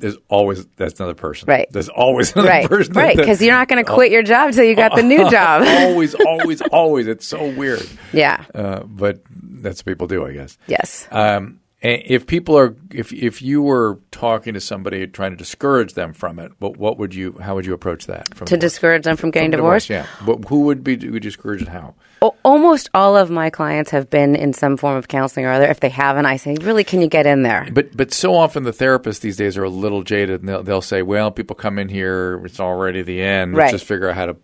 [0.00, 1.46] There's always that's another person.
[1.48, 1.66] Right.
[1.70, 2.94] There's always another Right, person.
[2.94, 5.62] right, because you're not going to quit your job till you got the new job.
[5.66, 7.06] always, always, always.
[7.06, 7.86] It's so weird.
[8.12, 8.44] yeah.
[8.54, 10.58] Uh, but that's what people do, I guess.
[10.66, 11.08] Yes.
[11.10, 16.12] Um, if people are, if if you were talking to somebody trying to discourage them
[16.14, 18.34] from it, what what would you, how would you approach that?
[18.34, 19.90] From To discourage them from getting divorced?
[19.90, 20.06] Yeah.
[20.24, 21.68] But who would be would discourage it?
[21.68, 21.94] How?
[22.22, 25.66] O- almost all of my clients have been in some form of counseling or other.
[25.66, 27.68] If they haven't, I say, really, can you get in there?
[27.70, 30.80] But but so often the therapists these days are a little jaded, and they'll, they'll
[30.80, 33.52] say, "Well, people come in here, it's already the end.
[33.54, 33.70] Let's Right.
[33.72, 34.36] just figure out how to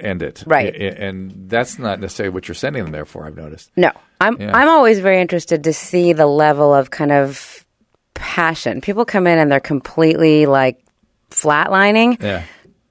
[0.00, 0.74] end it." Right.
[0.74, 3.26] And that's not necessarily what you're sending them there for.
[3.26, 3.70] I've noticed.
[3.76, 4.56] No, I'm Yeah.
[4.56, 7.64] I'm always very interested to see the level of kind of
[8.14, 8.80] passion.
[8.80, 10.80] People come in and they're completely like
[11.30, 12.20] flatlining.
[12.22, 12.42] Yeah.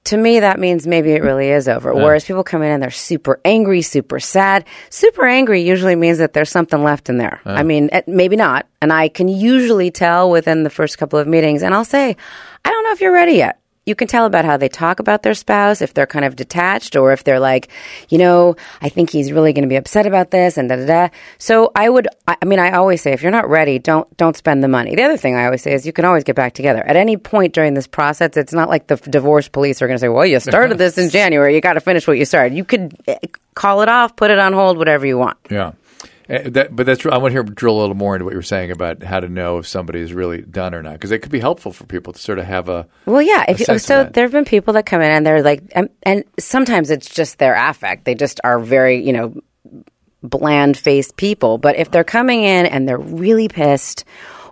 [0.04, 1.92] To me, that means maybe it really is over.
[1.92, 4.64] Whereas people come in and they're super angry, super sad.
[4.88, 7.42] Super angry usually means that there's something left in there.
[7.44, 8.66] I mean, eh, maybe not.
[8.80, 11.62] And I can usually tell within the first couple of meetings.
[11.62, 12.16] And I'll say,
[12.64, 13.60] I don't know if you're ready yet.
[13.88, 16.94] You can tell about how they talk about their spouse, if they're kind of detached,
[16.94, 17.68] or if they're like,
[18.08, 20.86] you know, I think he's really going to be upset about this, and da da
[20.86, 21.08] da.
[21.38, 24.62] So I would, I mean, I always say, if you're not ready, don't don't spend
[24.62, 24.94] the money.
[24.94, 27.16] The other thing I always say is, you can always get back together at any
[27.16, 28.36] point during this process.
[28.36, 31.08] It's not like the divorce police are going to say, well, you started this in
[31.18, 32.56] January, you got to finish what you started.
[32.56, 33.16] You could eh,
[33.54, 35.38] call it off, put it on hold, whatever you want.
[35.50, 35.72] Yeah.
[36.28, 37.04] Uh, That, but that's.
[37.06, 39.20] I want to hear drill a little more into what you were saying about how
[39.20, 41.84] to know if somebody is really done or not, because it could be helpful for
[41.84, 42.86] people to sort of have a.
[43.06, 43.44] Well, yeah.
[43.48, 45.88] If you, sense so, there have been people that come in and they're like, and,
[46.02, 48.04] and sometimes it's just their affect.
[48.04, 49.40] They just are very, you know,
[50.22, 51.58] bland faced people.
[51.58, 54.04] But if they're coming in and they're really pissed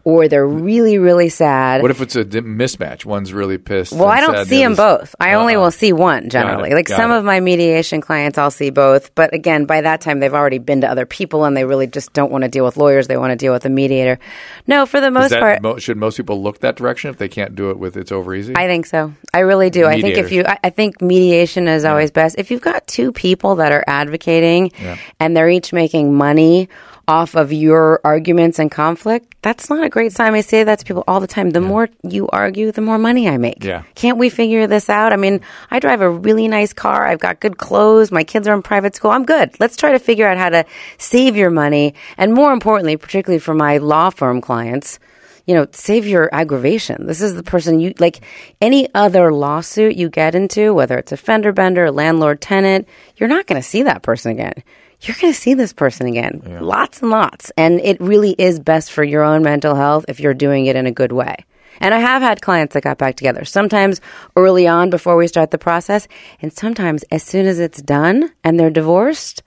[0.07, 1.83] or they're really, really sad.
[1.83, 3.05] What if it's a di- mismatch?
[3.05, 3.93] One's really pissed.
[3.93, 5.17] well, I don't sad, see them both.
[5.19, 5.63] I only Uh-uh.
[5.65, 6.71] will see one generally.
[6.71, 7.17] it, Like some it.
[7.19, 9.13] of my mediation clients, I'll see both.
[9.17, 12.13] But again, by that time, they've already been to other people and they really just
[12.13, 13.09] don't want to deal with lawyers.
[13.09, 14.21] They want to deal with a mediator.
[14.69, 17.29] No, for the most that part, mo- should most people look that direction if they
[17.29, 18.55] can't do it with it's over easy?
[18.57, 19.13] I think so.
[19.35, 19.87] I really do.
[19.87, 22.37] I think if you, I, I think mediation is always best.
[22.39, 24.99] If you've got two people that are advocating Yeah.
[25.19, 26.69] and they're each making money
[27.09, 30.35] off of your arguments and conflict, that's not a great sign.
[30.35, 31.51] I say that to people all the time.
[31.51, 33.63] The more you argue, the more money I make.
[33.63, 33.85] Yeah.
[33.95, 35.13] Can't we figure this out?
[35.13, 35.41] I mean,
[35.71, 37.07] I drive a really nice car.
[37.07, 38.11] I've got good clothes.
[38.11, 39.13] My kids are in private school.
[39.13, 39.59] I'm good.
[39.61, 40.65] Let's try to figure out how to
[40.99, 41.95] save your money.
[42.19, 44.99] And more importantly, particularly for my law firm clients,
[45.47, 47.07] you know, save your aggravation.
[47.07, 48.21] This is the person you like
[48.61, 53.47] any other lawsuit you get into, whether it's a fender bender, landlord tenant, you're not
[53.47, 54.65] going to see that person again.
[55.03, 56.43] You're going to see this person again.
[56.61, 57.53] Lots and lots.
[57.57, 60.87] And it really is best for your own mental health if you're doing it in
[60.87, 61.37] a good way.
[61.81, 63.45] And I have had clients that got back together.
[63.45, 64.01] Sometimes
[64.37, 66.09] early on before we start the process,
[66.41, 69.43] and sometimes as soon as it's done and they're divorced,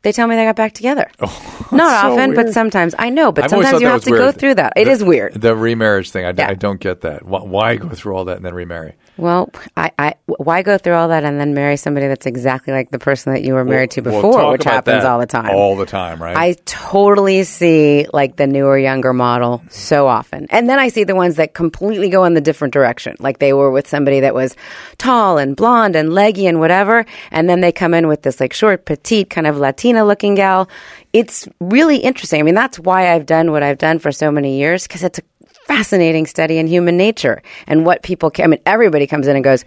[0.00, 1.10] they tell me they got back together.
[1.68, 2.94] Oh, Not so often, but sometimes.
[2.96, 4.20] I know, but I've sometimes you have to weird.
[4.20, 4.74] go through that.
[4.76, 5.34] It The- is weird.
[5.34, 6.48] The remarriage thing, I, Yeah.
[6.48, 7.24] I don't get that.
[7.26, 8.94] Why go through all that and then remarry?
[9.18, 12.90] Well, I, I, why go through all that and then marry somebody that's exactly like
[12.90, 15.54] the person that you were married to before, which happens all the time?
[15.54, 16.36] All the time, right?
[16.36, 20.46] I totally see like the newer, younger model so often.
[20.50, 23.16] And then I see the ones that completely go in the different direction.
[23.18, 24.54] Like they were with somebody that was
[24.98, 27.06] tall and blonde and leggy and whatever.
[27.30, 30.68] And then they come in with this like short, petite, kind of Latina looking gal.
[31.14, 32.40] It's really interesting.
[32.40, 35.18] I mean, that's why I've done what I've done for so many years because it's
[35.18, 35.22] a
[35.66, 38.44] fascinating study in human nature and what people care.
[38.44, 39.64] I mean, everybody comes in and goes,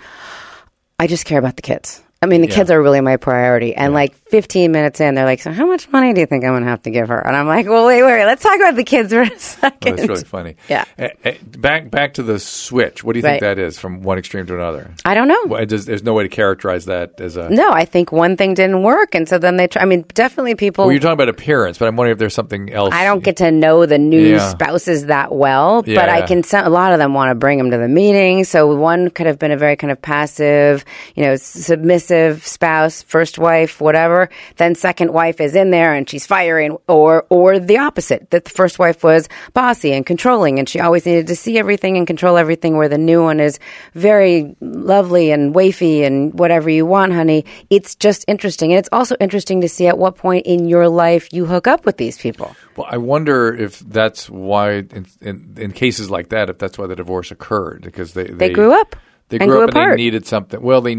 [0.98, 2.02] I just care about the kids.
[2.22, 2.56] I mean, the Yeah.
[2.56, 3.74] kids are really my priority.
[3.74, 6.52] And like 15 minutes in, they're like, So, how much money do you think I'm
[6.52, 7.18] going to have to give her?
[7.26, 8.26] And I'm like, Well, wait, wait, wait.
[8.26, 9.96] Let's talk about the kids for a Oh, second.
[10.00, 10.56] that's really funny.
[10.68, 10.84] Yeah.
[10.98, 13.06] Eh, eh, back back to the switch.
[13.06, 14.94] What do you think that is from one extreme to another?
[15.06, 15.42] I don't know.
[15.46, 17.50] Well, does- there's no way to characterize that as a.
[17.50, 19.16] No, I think one thing didn't work.
[19.16, 20.84] And so then they try, I mean, definitely people.
[20.86, 22.94] Well, you're talking about appearance, but I'm wondering if there's something else.
[22.94, 24.50] I don't get to know the new Yeah.
[24.50, 26.44] spouses that well, Yeah, but I can.
[26.54, 28.44] A lot of them want to bring them to the meeting.
[28.44, 30.84] So one could have been a very kind of passive,
[31.16, 31.70] you know, s-
[32.10, 34.30] submissive spouse, first wife, whatever.
[34.58, 38.30] Then second wife is in there and she's firing, or or the opposite.
[38.32, 41.98] That the first wife was bossy and controlling, and she always needed to see everything
[41.98, 42.78] and control everything.
[42.78, 43.60] Where the new one is
[43.94, 47.46] very lovely and wafy and whatever you want, honey.
[47.70, 51.32] It's just interesting, and it's also interesting to see at what point in your life
[51.34, 52.56] you hook up with these people.
[52.76, 56.88] Well, I wonder if that's why, in, in, in cases like that, if that's why
[56.88, 58.96] the divorce occurred because they They grew up
[59.30, 60.62] They grew, grew up and they needed something.
[60.62, 60.94] Well, they.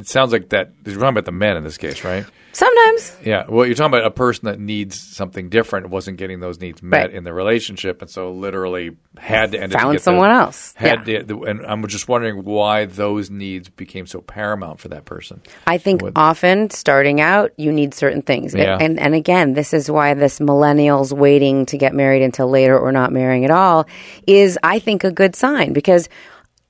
[0.00, 0.72] It sounds like that.
[0.84, 2.24] You're talking about the men in this case, right?
[2.52, 3.16] Sometimes.
[3.24, 3.44] Yeah.
[3.48, 7.06] Well, you're talking about a person that needs something different, wasn't getting those needs met
[7.06, 7.14] Right.
[7.14, 10.30] in the relationship, and so literally had to end it to Found get the- someone
[10.30, 10.74] else.
[10.76, 11.22] Had Yeah.
[11.22, 15.40] to, and I'm just wondering why those needs became so paramount for that person.
[15.68, 18.52] I think Would- often starting out, you need certain things.
[18.52, 18.76] Yeah.
[18.80, 22.90] And, and again, this is why this millennials waiting to get married until later or
[22.90, 23.86] not marrying at all
[24.26, 26.08] is, I think, a good sign because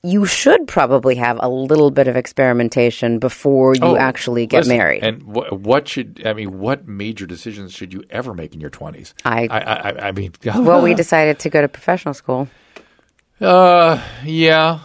[0.03, 4.79] you should probably have a little bit of experimentation before you Oh, actually get listen,
[4.79, 5.03] married.
[5.05, 6.59] And wh- what should I mean?
[6.59, 9.15] What major decisions should you ever make in your twenties?
[9.25, 12.49] I- I, I, I mean, well, we decided to go to professional school.
[13.41, 14.81] uh, yeah.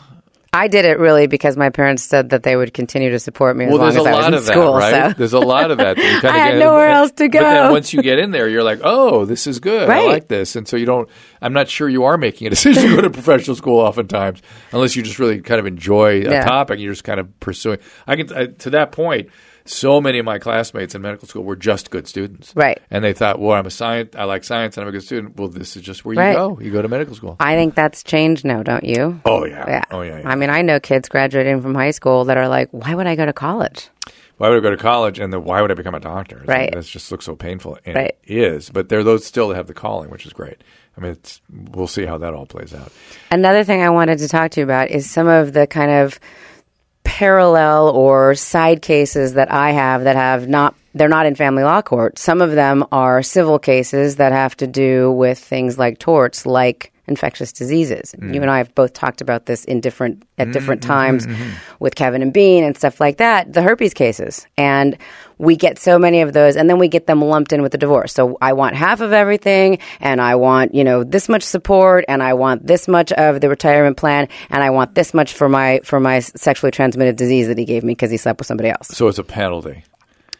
[0.55, 3.65] I did it really because my parents said that they would continue to support me
[3.65, 4.73] as Well, long there's as I was lot in that, school.
[4.75, 5.11] right?
[5.11, 5.17] So.
[5.17, 5.97] There's a lot of that.
[5.97, 7.71] that I had get- nowhere else to But then go.
[7.73, 9.89] once you get in there, you're like, oh, this is good.
[9.89, 11.09] I like this, and so you don't.
[11.41, 14.41] I'm not sure you are making a decision to go to professional school oftentimes,
[14.71, 16.45] unless you just really kind of enjoy a Yeah.
[16.45, 16.79] topic.
[16.79, 17.79] You're just kind of pursuing.
[18.07, 19.29] I can I, to that point.
[19.65, 22.79] So many of my classmates in medical school were just good students, Right.
[22.91, 24.15] And they thought, well, I'm a science.
[24.15, 25.37] I like science, and I'm a good student.
[25.37, 26.59] Well, this is just where you go.
[26.61, 27.35] You go to medical school.
[27.39, 29.19] I think that's changed now, don't you?
[29.25, 29.65] oh yeah.
[29.67, 29.83] Yeah.
[29.89, 30.19] Oh yeah.
[30.19, 30.29] yeah.
[30.29, 33.15] I mean, I know kids graduating from high school that are like, why would I
[33.15, 33.89] go to college?
[34.37, 36.39] why would I go to college and then why would I become a doctor?
[36.39, 36.73] It's Right.
[36.73, 37.77] Like, that just looks so painful.
[37.85, 38.17] And Right.
[38.23, 38.69] it is.
[38.69, 40.57] But there are those still that have the calling, which is great.
[40.97, 42.91] I mean, it's, we'll see how that all plays out.
[43.31, 46.19] Another thing I wanted to talk to you about is some of the kind of
[47.05, 51.81] parallel or side cases that I have that have not they're not in family law
[51.81, 52.17] court.
[52.17, 56.93] Some of them are civil cases that have to do with things like torts, like
[57.07, 58.15] infectious diseases.
[58.17, 58.33] Mm.
[58.33, 61.27] You and I have both talked about this in different at mm-hmm, different mm-hmm, times
[61.27, 63.51] mm-hmm, with Kevin and Bean and stuff like that.
[63.51, 64.97] The herpes cases, and
[65.37, 67.77] we get so many of those, and then we get them lumped in with the
[67.77, 68.13] divorce.
[68.13, 72.23] So I want half of everything, and I want you know this much support, and
[72.23, 75.81] I want this much of the retirement plan, and I want this much for my
[75.83, 78.87] for my sexually transmitted disease that he gave me because he slept with somebody else.
[78.89, 79.83] So it's a penalty.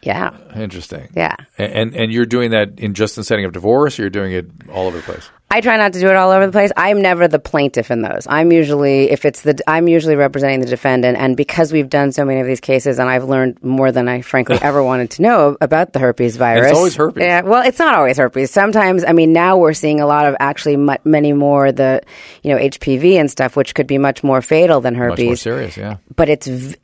[0.02, 1.08] Yeah, Interesting.
[1.16, 1.34] yeah.
[1.58, 4.46] And and you're doing that in just the setting of divorce, or you're doing it
[4.72, 5.28] all over the place.
[5.48, 6.72] I try not to do it all over the place.
[6.76, 8.26] I'm never the plaintiff in those.
[8.28, 12.24] I'm usually if it's the I'm usually representing the defendant and because we've done so
[12.24, 15.56] many of these cases and I've learned more than I frankly ever wanted to know
[15.60, 16.70] about the herpes virus.
[16.70, 17.22] It's always herpes.
[17.22, 18.50] Yeah, well, it's not always herpes.
[18.50, 22.02] Sometimes I mean now we're seeing a lot of actually mu- many more the
[22.42, 25.36] you know HPV and stuff which could be much more fatal than Much herpes more
[25.36, 25.98] serious, yeah.
[26.16, 26.76] but it's v-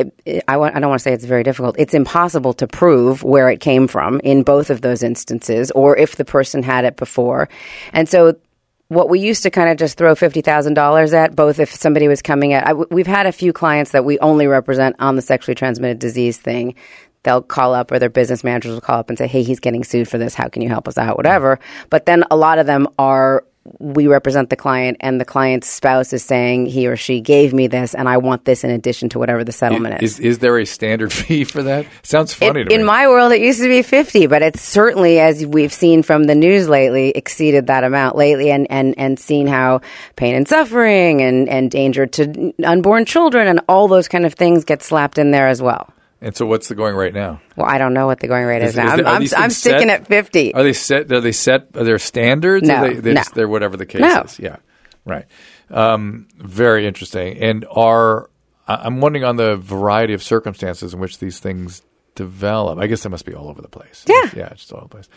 [0.46, 1.74] I, want, I don't want to say it's very difficult.
[1.78, 6.14] It's impossible to prove where it came from in both of those instances, or if
[6.16, 7.48] the person had it before.
[7.92, 8.36] And so,
[8.92, 12.08] what we used to kind of just throw fifty thousand dollars at, both if somebody
[12.08, 15.22] was coming at, I, we've had a few clients that we only represent on the
[15.22, 16.74] sexually transmitted disease thing.
[17.24, 19.84] They'll call up, or their business managers will call up and say, "Hey, he's getting
[19.84, 20.34] sued for this.
[20.34, 21.58] How can you help us out?" Whatever.
[21.88, 23.44] But then a lot of them are
[23.78, 27.68] we represent the client and the client's spouse is saying he or she gave me
[27.68, 30.14] this and I want this in addition to whatever the settlement is.
[30.18, 31.86] Is is there a standard fee for that?
[32.02, 32.86] Sounds It- funny to in me.
[32.86, 36.34] my world, it used to be 50, but it's certainly, as we've seen from the
[36.34, 39.80] news lately, exceeded that amount lately and, and, and seen how
[40.16, 44.64] pain and suffering and, and danger to unborn children and all those kind of things
[44.64, 45.88] get slapped in there as well.
[46.22, 47.40] And so, what's the going rate now?
[47.56, 48.94] Well, I don't know what the going rate is, Is- now.
[48.94, 50.00] is I'm, I'm, I'm sticking set?
[50.02, 50.54] at 50.
[50.54, 51.12] Are they set?
[51.12, 51.68] Are they set?
[51.76, 52.66] Are there standards?
[52.66, 53.22] No, or they, they no.
[53.34, 54.22] they're whatever the case No.
[54.22, 54.38] is.
[54.38, 54.56] Yeah,
[55.04, 55.26] right.
[55.70, 57.38] Um, very interesting.
[57.38, 58.30] And are
[58.66, 61.82] I'm wondering on the variety of circumstances in which these things
[62.14, 62.78] develop.
[62.78, 64.04] I guess they must be all over the place.
[64.06, 64.30] Yeah.
[64.36, 65.08] yeah, just all over the place.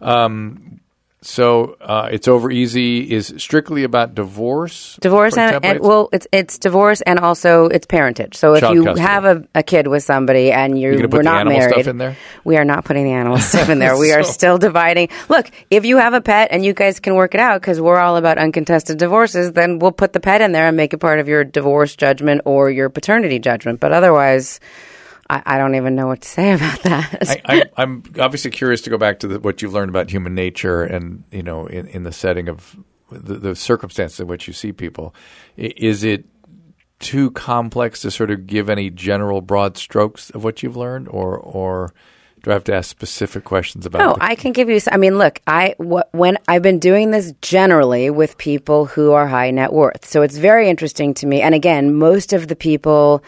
[0.00, 0.80] Um,
[1.20, 4.96] so uh, it's over easy is strictly about divorce.
[5.00, 8.36] Divorce and, and well, it's it's divorce and also it's parentage.
[8.36, 9.00] So if Child you custody.
[9.00, 12.16] have a, a kid with somebody and you're, put we're not married, stuff in there?
[12.44, 13.98] we are not putting the animal stuff in there.
[13.98, 15.08] We are still dividing.
[15.28, 17.98] Look, if you have a pet and you guys can work it out because we're
[17.98, 21.18] all about uncontested divorces, then we'll put the pet in there and make it part
[21.18, 23.80] of your divorce judgment or your paternity judgment.
[23.80, 24.60] But otherwise,
[25.30, 27.18] I, I don't even know what to say about that.
[27.28, 30.34] I, I, I'm obviously curious to go back to the, what you've learned about human
[30.34, 32.76] nature, and you know, in, in the setting of
[33.10, 35.14] the, the circumstances in which you see people.
[35.56, 36.24] Is it
[37.00, 41.36] too complex to sort of give any general broad strokes of what you've learned, or
[41.36, 41.92] or
[42.42, 44.00] do I have to ask specific questions about?
[44.00, 44.04] It?
[44.04, 44.80] No, the- I can give you.
[44.90, 49.26] I mean, look, I wh- when I've been doing this generally with people who are
[49.26, 51.40] high net worth, so it's very interesting to me.
[51.40, 53.22] And again, most of the people,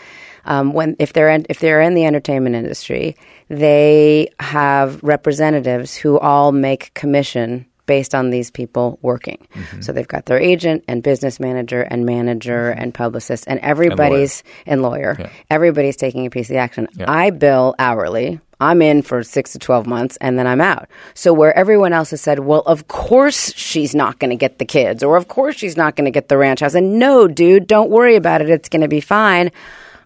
[0.45, 3.17] um, when if they're in, if they're in the entertainment industry,
[3.49, 9.49] they have representatives who all make commission based on these people working.
[9.81, 14.81] So they've got their agent and business manager and manager and publicist and everybody's and
[14.83, 15.17] lawyer.
[15.51, 16.87] Everybody's taking a piece of the action.
[17.09, 18.39] I bill hourly.
[18.61, 20.89] I'm in for six to 12 months and then I'm out.
[21.15, 24.67] So where everyone else has said, well, of course she's not going to get the
[24.67, 26.75] kids or of course she's not going to get the ranch house.
[26.75, 28.51] And no, dude, don't worry about it.
[28.51, 29.51] It's going to be fine.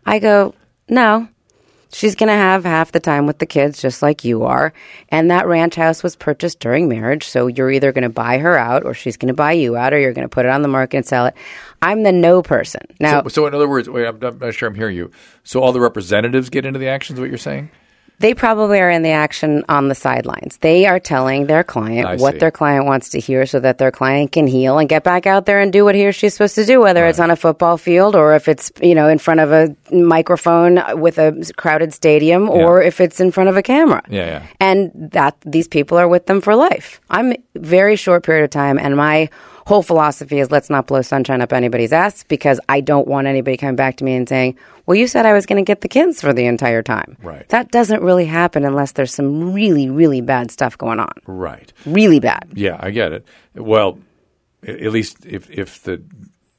[0.07, 0.55] I go,
[0.89, 1.29] no,
[1.95, 4.73] She's going to have half the time with the kids, just like you are.
[5.11, 7.25] And that ranch house was purchased during marriage.
[7.25, 9.93] So you're either going to buy her out or she's going to buy you out
[9.93, 11.35] or you're going to put it on the market and sell it.
[11.83, 12.81] I'm the no person.
[12.99, 15.13] Now, so, so in other words, wait, I'm not, not sure I'm hearing you.
[15.45, 17.21] So all the representatives get into the actions.
[17.21, 17.71] What you're saying?
[18.19, 20.57] They probably are in the action on the sidelines.
[20.59, 22.39] They are telling their client I what see.
[22.39, 25.47] their client wants to hear so that their client can heal and get back out
[25.47, 27.77] there and do what he or she's supposed to do, whether it's on a football
[27.77, 32.49] field or if it's, you know, in front of a microphone with a crowded stadium
[32.49, 34.03] or if it's in front of a camera.
[34.09, 34.47] Yeah, yeah.
[34.61, 37.01] And that these people are with them for life.
[37.11, 39.29] I'm very short period of time and my
[39.67, 43.57] whole philosophy is let's not blow sunshine up anybody's ass because I don't want anybody
[43.57, 45.89] coming back to me and saying, "Well, you said I was going to get the
[45.89, 47.49] kids for the entire time." Right.
[47.49, 51.13] That doesn't really happen unless there's some really really bad stuff going on.
[51.27, 51.73] Right.
[51.87, 52.49] Really bad.
[52.55, 53.27] Yeah, I get it.
[53.55, 53.99] Well,
[54.67, 56.03] at least if if the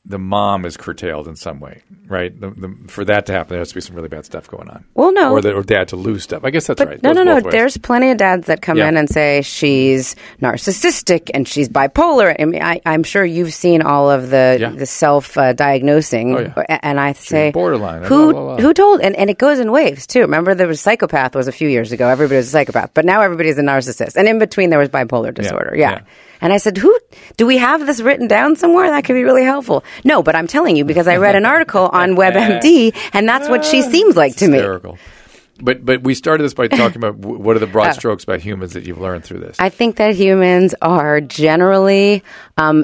[0.08, 2.40] the mom is curtailed in some way, right?
[2.40, 4.70] The, the, for that to happen, there has to be some really bad stuff going
[4.70, 4.86] on.
[4.94, 5.32] Well, no.
[5.32, 6.44] or, the, or dad to lose stuff.
[6.44, 7.04] I guess that's But right.
[7.04, 7.36] no, Goes no, no.
[7.44, 7.52] ways.
[7.52, 8.88] There's plenty of dads that come Yeah.
[8.88, 12.36] in and say she's narcissistic and she's bipolar.
[12.40, 14.70] I mean, I, I'm sure you've seen all of the Yeah.
[14.70, 16.80] the self uh, diagnosing, Oh, yeah.
[16.84, 18.64] and I say borderline, Who blah, blah, blah.
[18.66, 19.02] who told?
[19.02, 20.22] And, and it goes in waves too.
[20.22, 22.08] Remember, there was psychopath was a few years ago.
[22.08, 24.16] Everybody was a psychopath, but now everybody's a narcissist.
[24.16, 25.74] And in between, there was bipolar disorder.
[25.76, 26.02] Yeah.
[26.42, 26.98] And I said, "Who
[27.38, 28.90] do we have this written down somewhere?
[28.90, 31.90] That could be really helpful." No, but I'm telling you because I read an article
[31.92, 34.60] on WebMD, and that's what she seems like to me.
[35.62, 38.74] But but we started this by talking about what are the broad strokes about humans
[38.74, 39.58] that you've learned through this.
[39.60, 42.24] I think that humans are generally
[42.58, 42.84] um,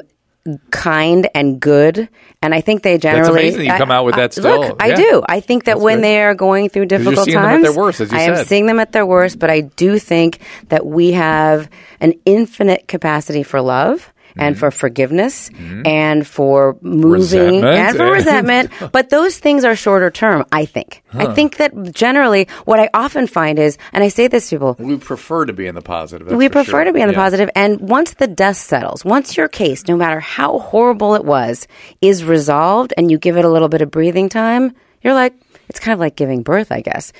[0.70, 2.08] kind and good,
[2.40, 3.22] and I think they generally.
[3.22, 4.60] That's amazing you come I- out with that still.
[4.60, 5.22] Look, I do.
[5.28, 8.00] I think that That's when they are going through difficult them at times, their worst,
[8.00, 9.38] as you I am seeing them at their worst.
[9.38, 11.70] But I do think that we have
[12.00, 14.12] an infinite capacity for love.
[14.36, 15.50] And for forgiveness,
[15.84, 17.12] and for moving, Mm-hmm.
[17.12, 17.64] Resentment.
[17.64, 20.44] and for resentment, but those things are shorter term.
[20.52, 21.02] I think.
[21.12, 24.76] I think that generally, what I often find is, and I say this to people,
[24.78, 26.26] we prefer to be in the positive.
[26.28, 26.84] that's we for prefer sure.
[26.84, 27.18] to be in the Yeah.
[27.20, 27.50] positive.
[27.54, 31.68] And once the dust settles, once your case, no matter how horrible it was,
[32.00, 34.72] is resolved and you give it a little bit of breathing time,
[35.02, 35.34] you're like,
[35.68, 37.12] it's kind of like giving birth, I guess.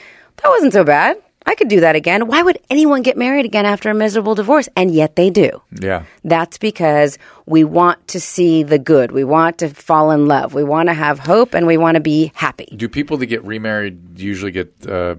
[0.43, 1.17] That wasn't so bad.
[1.47, 2.27] I could do that again.
[2.27, 4.69] Why would anyone get married again after a miserable divorce?
[4.77, 5.63] And yet they do.
[5.81, 6.05] Yeah.
[6.25, 9.13] That's because we want to see the good.
[9.13, 10.55] We want to fall in love.
[10.55, 12.73] We want to have hope and we want to be happy.
[12.77, 15.17] Do people that get remarried usually get uh,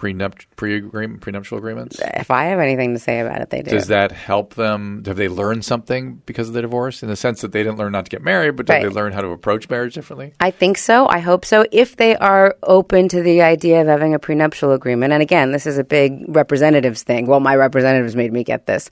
[0.00, 2.00] prenup- pre-agreement, prenuptial agreements?
[2.14, 3.70] If I have anything to say about it, they do.
[3.70, 5.02] Does that help them?
[5.06, 7.02] Have they learned something because of the divorce?
[7.02, 8.82] In the sense that they didn't learn not to get married, but did Right.
[8.84, 10.32] they learn how to approach marriage differently?
[10.40, 11.06] I think so.
[11.08, 11.66] I hope so.
[11.70, 15.66] If they are open to the idea of having a prenuptial agreement, and again, this
[15.66, 17.26] is a big representatives thing.
[17.26, 18.88] Well, my representatives made me get this.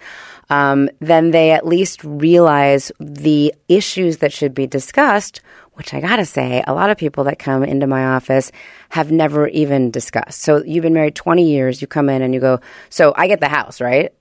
[0.50, 5.40] Um, then they at least realize the issues that should be discussed.
[5.79, 8.51] Which I gotta say, a lot of people that come into my office
[8.91, 10.43] have never even discussed.
[10.43, 12.61] So you've been married 20 years, you come in and you go,
[12.91, 14.12] So I get the house, right?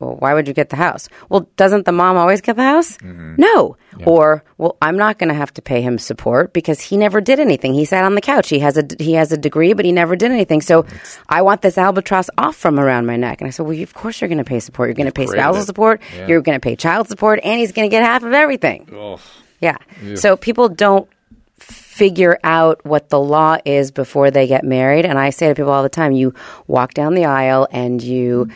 [0.00, 1.10] Well, why would you get the house?
[1.28, 2.96] Well, doesn't the mom always get the house?
[3.02, 3.76] No.
[4.06, 7.38] Or, well, I'm not going to have to pay him support because he never did
[7.38, 7.74] anything.
[7.74, 8.48] He sat on the couch.
[8.48, 10.62] He has a he has a degree, but he never did anything.
[10.62, 10.86] So
[11.28, 13.42] I want this albatross off from around my neck.
[13.42, 14.88] And I said, well, of course you're going to pay support.
[14.88, 15.66] You're going to pay spousal it.
[15.66, 16.00] support.
[16.16, 16.28] Yeah.
[16.28, 18.86] You're going to pay child support, and he's going to get half of everything.
[19.60, 19.76] Yeah.
[20.14, 21.08] So people don't
[21.58, 25.04] figure out what the law is before they get married.
[25.04, 26.34] And I say to people all the time, you
[26.66, 28.48] walk down the aisle and you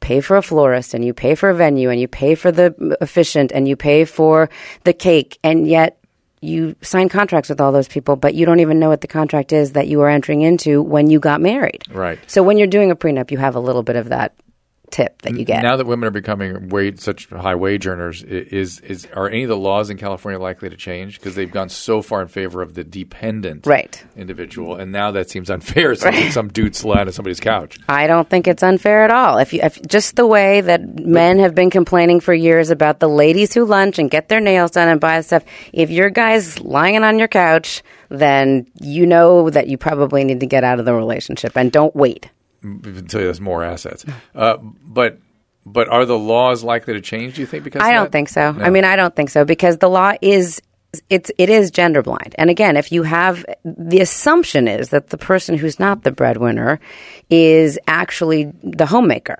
[0.00, 2.96] pay for a florist and you pay for a venue and you pay for the
[3.00, 4.48] efficient and you pay for
[4.84, 5.98] the cake and yet
[6.40, 9.52] you sign contracts with all those people, but you don't even know what the contract
[9.52, 11.82] is that you are entering into when you got married.
[11.90, 12.18] Right.
[12.26, 14.32] So when you're doing a prenup, you have a little bit of that
[14.90, 15.62] tip that you get.
[15.62, 19.48] Now that women are becoming wage, such high wage earners, is is are any of
[19.48, 22.74] the laws in California likely to change because they've gone so far in favor of
[22.74, 24.02] the dependent Right.
[24.16, 25.94] individual, and now that seems unfair.
[25.94, 27.78] So some dude's lying on somebody's couch.
[27.88, 29.38] I don't think it's unfair at all.
[29.38, 33.08] If, you, if just the way that men have been complaining for years about the
[33.08, 37.02] ladies who lunch and get their nails done and buy stuff, if your guy's lying
[37.02, 40.94] on your couch, then you know that you probably need to get out of the
[40.94, 42.30] relationship and don't wait.
[42.62, 44.04] Until he has more assets.
[44.34, 45.18] Uh, but
[45.64, 47.34] but are the laws likely to change?
[47.34, 47.64] Do you think?
[47.64, 48.52] Because I don't think so.
[48.52, 48.64] No.
[48.64, 50.62] I mean, I don't think so because the law is
[51.10, 52.34] it's it is gender blind.
[52.38, 56.78] And again, if you have the assumption is that the person who's not the breadwinner
[57.30, 59.38] is actually the homemaker.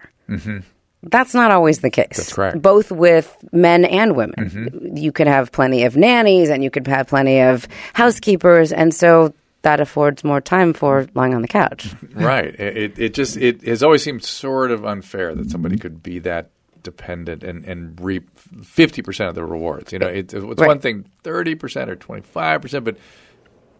[1.08, 2.06] That's not always the case.
[2.16, 2.34] That's Mm-hmm.
[2.34, 2.52] correct.
[2.56, 2.60] Mm-hmm.
[2.62, 4.92] Both with men and women.
[4.96, 9.32] You could have plenty of nannies and you could have plenty of housekeepers and so
[9.66, 11.92] that affords more time for lying on the couch.
[12.14, 12.54] right.
[12.54, 16.50] It, it just it has always seemed sort of unfair that somebody could be that
[16.84, 18.30] dependent and, and reap
[18.62, 19.92] fifty percent of the rewards.
[19.92, 20.68] You know, it, it's Right.
[20.68, 22.96] one thing thirty percent or twenty five percent, but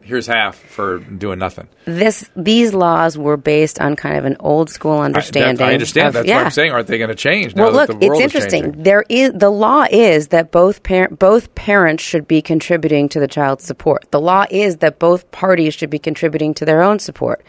[0.07, 1.69] here's half for doing nothing.
[1.85, 5.57] This these laws were based on kind of an old school I, understanding.
[5.57, 6.09] that- I understand.
[6.09, 6.37] of- That's yeah.
[6.37, 6.73] what I'm saying.
[6.73, 7.55] Aren't they going to change?
[7.55, 8.63] Now Well, look, it's interesting.
[8.65, 8.83] changing?
[8.83, 13.29] There is the law is that both parent both parents should be contributing to the
[13.29, 14.07] child's support.
[14.11, 17.45] The law is that both parties should be contributing to their own support.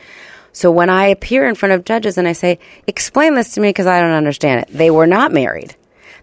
[0.51, 3.69] So when I appear in front of judges and I say, explain this to me
[3.69, 5.75] because I don't understand it, they were not married.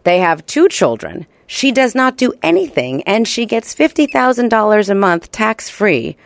[0.03, 1.27] They have two children.
[1.47, 6.17] She does not do anything and she gets $50,000 a month tax free.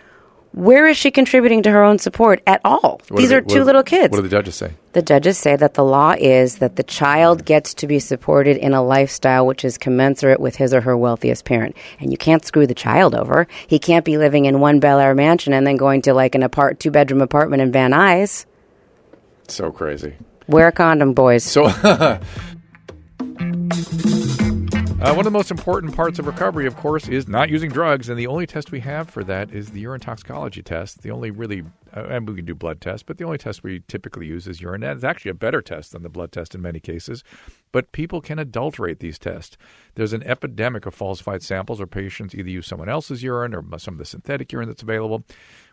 [0.53, 3.01] Where is she contributing to her own support at all?
[3.09, 4.11] What These are the- two little kids.
[4.11, 4.73] What do the judges say?
[4.93, 8.73] The judges say that the law is that the child gets to be supported in
[8.75, 11.77] a lifestyle which is commensurate with his or her wealthiest parent.
[12.01, 13.47] And you can't screw the child over.
[13.67, 16.43] He can't be living in one Bel Air mansion and then going to like an
[16.43, 18.47] apart two bedroom apartment in Van Nuys.
[19.49, 20.15] So crazy.
[20.49, 21.45] Wear a condom, boys.
[21.45, 21.69] So,
[25.01, 28.09] uh, one of the most important parts of recovery, of course, is not using drugs,
[28.09, 31.03] and the only test we have for that is the urine toxicology test.
[31.03, 31.63] The only really,
[31.97, 34.61] uh, and we can do blood tests, but the only test we typically use is
[34.61, 34.83] urine.
[34.83, 37.23] Is actually a better test than the blood test in many cases,
[37.71, 39.57] but people can adulterate these tests.
[39.95, 43.95] There's an epidemic of falsified samples, or patients either use someone else's urine or some
[43.95, 45.25] of the synthetic urine that's available.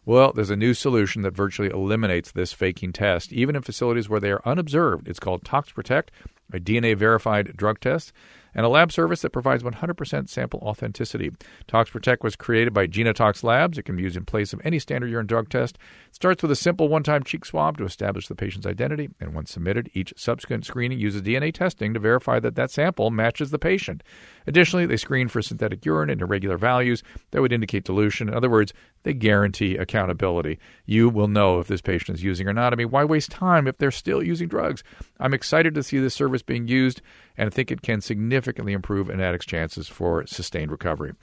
[0.06, 4.20] Well, there's a new solution that virtually eliminates this faking test, even in facilities where
[4.20, 5.08] they are unobserved.
[5.08, 6.12] It's called Tox Protect,
[6.54, 8.14] a DNA verified drug test,
[8.56, 11.32] and a lab service that provides 100% sample authenticity.
[11.68, 13.78] Tox Protect was created by Genotox Labs.
[13.78, 15.78] It can be used in place of any standard urine drug test.
[16.08, 19.36] It starts with a simple one time cheek swab to establish the patient's identity, and
[19.36, 23.60] once submitted, each subsequent screening uses DNA testing to verify that that sample matches the
[23.60, 24.02] patient.
[24.48, 28.30] Additionally, they screen for synthetic urine and irregular values that would indicate dilution.
[28.30, 30.60] In other words, they guarantee accountability.
[30.86, 32.74] You will know if this patient is using or not.
[32.74, 34.84] I mean, why waste time if they're still using drugs?
[35.20, 37.02] I'm excited to see this service being used
[37.38, 41.14] and I think it can significantly improve an addict's chances for sustained recovery.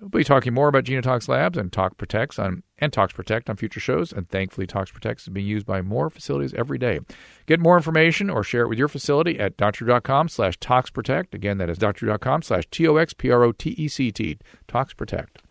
[0.00, 3.56] We'll be talking more about Genotox Labs and Tox Protects on and Tox Protect on
[3.56, 7.00] future shows, and thankfully Tox Protect is being used by more facilities every day.
[7.46, 11.34] Get more information or share it with your facility at doctor.com slash toxprotect.
[11.34, 14.38] Again, that is doctor.com slash T O X P R O T E C T.
[14.68, 15.42] Tox Protect.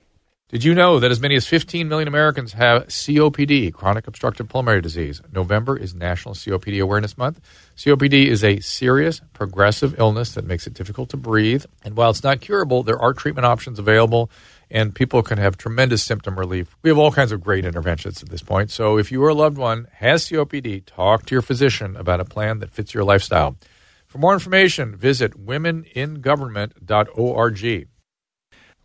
[0.50, 4.80] Did you know that as many as 15 million Americans have COPD, chronic obstructive pulmonary
[4.80, 5.22] disease?
[5.34, 7.42] November is National COPD Awareness Month.
[7.76, 11.66] COPD is a serious, progressive illness that makes it difficult to breathe.
[11.84, 14.30] And while it's not curable, there are treatment options available,
[14.72, 16.78] and people can have tremendous symptom relief.
[16.82, 18.72] We have all kinds of great interventions at this point.
[18.72, 22.72] So if your loved one has COPD, talk to your physician about a plan that
[22.72, 23.58] fits your lifestyle.
[24.06, 27.88] For more information, visit womeningovernment.org.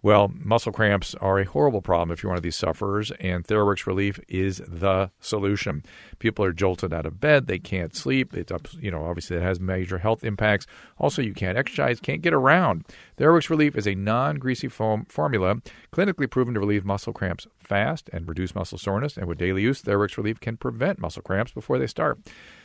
[0.05, 3.87] Well, muscle cramps are a horrible problem if you're one of these sufferers, and Theraworx
[3.87, 5.85] Relief is the solution.
[6.19, 8.35] People are jolted out of bed; they can't sleep.
[8.35, 10.67] It's you know, obviously it has major health impacts.
[10.99, 12.85] Also, you can't exercise, can't get around.
[13.17, 15.59] Theraworx Relief is a non-greasy foam formula,
[15.93, 19.17] clinically proven to relieve muscle cramps fast and reduce muscle soreness.
[19.17, 22.19] And with daily use, Theraworx Relief can prevent muscle cramps before they start.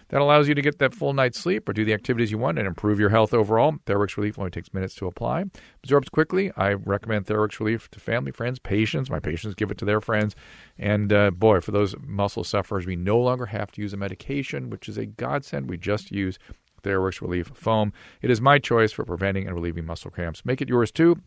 [0.10, 2.58] That allows you to get that full night's sleep or do the activities you want
[2.58, 3.74] and improve your health overall.
[3.86, 5.45] Theraworx Relief only takes minutes to apply.
[5.84, 6.51] Absorbs quickly.
[6.55, 9.10] I recommend Theraworx Relief to family, friends, patients.
[9.10, 10.36] My patients give it to their friends.
[10.78, 14.70] And uh, boy, for those muscle sufferers, we no longer have to use a medication,
[14.70, 15.70] which is a godsend.
[15.70, 16.39] We just use
[16.84, 17.91] TheraWorks Relief foam.
[18.22, 20.45] It is my choice for preventing and relieving muscle cramps.
[20.45, 21.18] Make it yours too.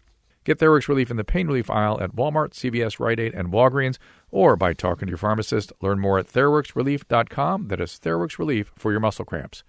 [0.45, 3.99] Get Theraworx Relief in the pain relief aisle at Walmart, CVS, Rite Aid, and Walgreens,
[4.31, 5.73] or by talking to your pharmacist.
[5.83, 7.69] Learn more at TheraworxRelief.com.
[7.69, 9.63] That is Theraworx Relief for your muscle cramps.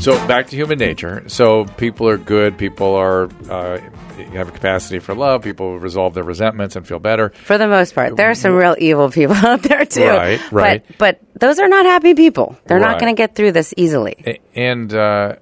[0.00, 1.26] So back to human nature.
[1.28, 2.58] So people are good.
[2.58, 3.78] People are uh,
[4.34, 5.42] have a capacity for love.
[5.42, 7.30] People resolve their resentments and feel better.
[7.30, 10.06] For the most part, there are some real evil people out there too.
[10.06, 10.84] Right, right.
[10.98, 12.54] But, but those are not happy people.
[12.66, 12.90] They're Right.
[12.92, 14.38] not going to get through this easily.
[14.54, 15.36] And uh,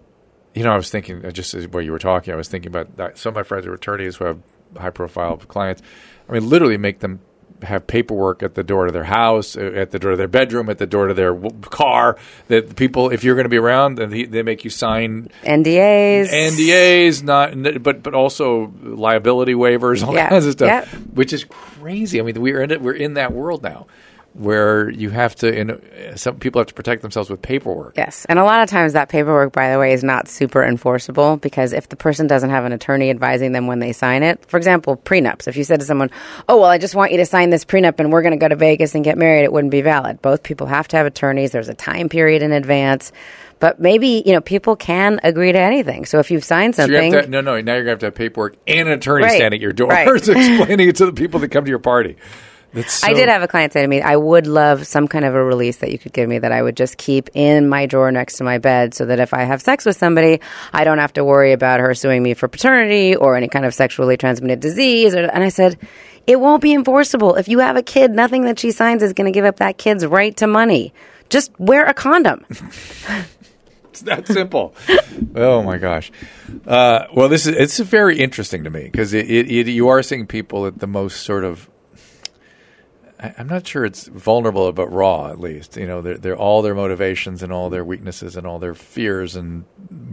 [0.54, 2.68] you know, I was thinking uh, just as while you were talking, I was thinking
[2.68, 3.18] about that.
[3.18, 4.38] some of my friends who are attorneys who have
[4.76, 5.82] high profile clients.
[6.28, 7.20] I mean, literally make them
[7.62, 10.68] have paperwork at the door to their house, uh, at the door to their bedroom,
[10.68, 12.16] at the door to their w- car.
[12.48, 16.28] That people, if you're going to be around, then they, they make you sign NDAs.
[16.30, 20.98] NDAs, not but but also liability waivers, all Yeah, kinds of stuff, yeah.
[21.14, 22.18] which is crazy.
[22.20, 22.80] I mean, we're in it.
[22.82, 23.86] We're in that world now,
[24.34, 25.54] where you have to.
[25.54, 27.96] In, some people have to protect themselves with paperwork.
[27.96, 28.24] Yes.
[28.28, 31.72] And a lot of times that paperwork, by the way, is not super enforceable because
[31.72, 34.96] if the person doesn't have an attorney advising them when they sign it, for example,
[34.96, 36.10] prenups, if you said to someone,
[36.48, 38.48] oh, well, I just want you to sign this prenup and we're going to go
[38.48, 40.22] to Vegas and get married, it wouldn't be valid.
[40.22, 41.50] Both people have to have attorneys.
[41.52, 43.12] There's a time period in advance.
[43.60, 46.04] But maybe, you know, people can agree to anything.
[46.04, 47.12] So if you've signed So you something.
[47.12, 47.60] have to, no, no.
[47.60, 49.72] Now you're going to have to have paperwork and an attorney Right, standing at your
[49.72, 50.08] door right.
[50.16, 52.16] explaining it to the people that come to your party.
[52.74, 55.34] So, I did have a client say to me, I would love some kind of
[55.34, 58.10] a release that you could give me that I would just keep in my drawer
[58.10, 60.40] next to my bed so that if I have sex with somebody,
[60.72, 63.74] I don't have to worry about her suing me for paternity or any kind of
[63.74, 65.14] sexually transmitted disease.
[65.14, 65.78] And I said,
[66.26, 67.34] it won't be enforceable.
[67.34, 69.76] If you have a kid, nothing that she signs is going to give up that
[69.76, 70.94] kid's right to money.
[71.28, 72.46] Just wear a condom.
[73.92, 74.74] It's that simple.
[75.36, 76.10] oh my gosh.
[76.66, 80.02] Uh, well, this is it's very interesting to me because it, it, it, you are
[80.02, 81.68] seeing people at the most sort of
[83.22, 85.76] I, I'm not sure it's vulnerable, but raw at least.
[85.76, 89.36] You know, they're, they're all their motivations and all their weaknesses and all their fears
[89.36, 89.64] and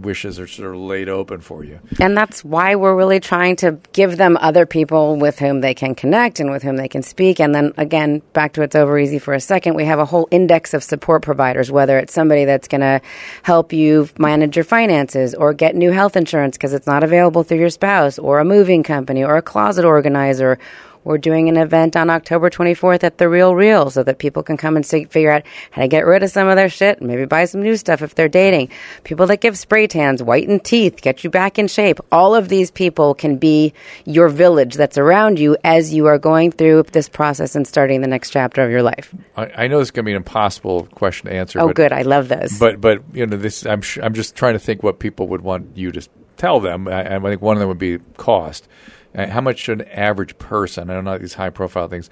[0.01, 1.79] wishes are sort of laid open for you.
[1.99, 5.95] And that's why we're really trying to give them other people with whom they can
[5.95, 7.39] connect and with whom they can speak.
[7.39, 10.27] And then again, back to it's over easy for a second, we have a whole
[10.31, 13.01] index of support providers, whether it's somebody that's going to
[13.43, 17.59] help you manage your finances or get new health insurance because it's not available through
[17.59, 20.59] your spouse or a moving company or a closet organizer
[21.09, 24.57] we're doing an event on October 24th at the Real Real so that people can
[24.57, 25.41] come and see, figure out
[25.71, 28.03] how to get rid of some of their shit and maybe buy some new stuff
[28.03, 28.69] if they're dating.
[29.03, 31.99] People that give spray tans, whiten teeth, get you back in shape.
[32.11, 33.73] All of these people can be
[34.05, 38.07] your village that's around you as you are going through this process and starting the
[38.07, 39.11] next chapter of your life.
[39.35, 41.59] I, I know this is going to be an impossible question to answer.
[41.59, 41.91] Oh, but, good.
[41.91, 42.59] I love this.
[42.59, 43.65] But but you know this.
[43.65, 46.07] I'm sh- I'm just trying to think what people would want you to
[46.37, 46.87] tell them.
[46.87, 48.67] I, I think one of them would be cost.
[49.15, 52.09] Uh, how much should an average person, I don't know these high profile things,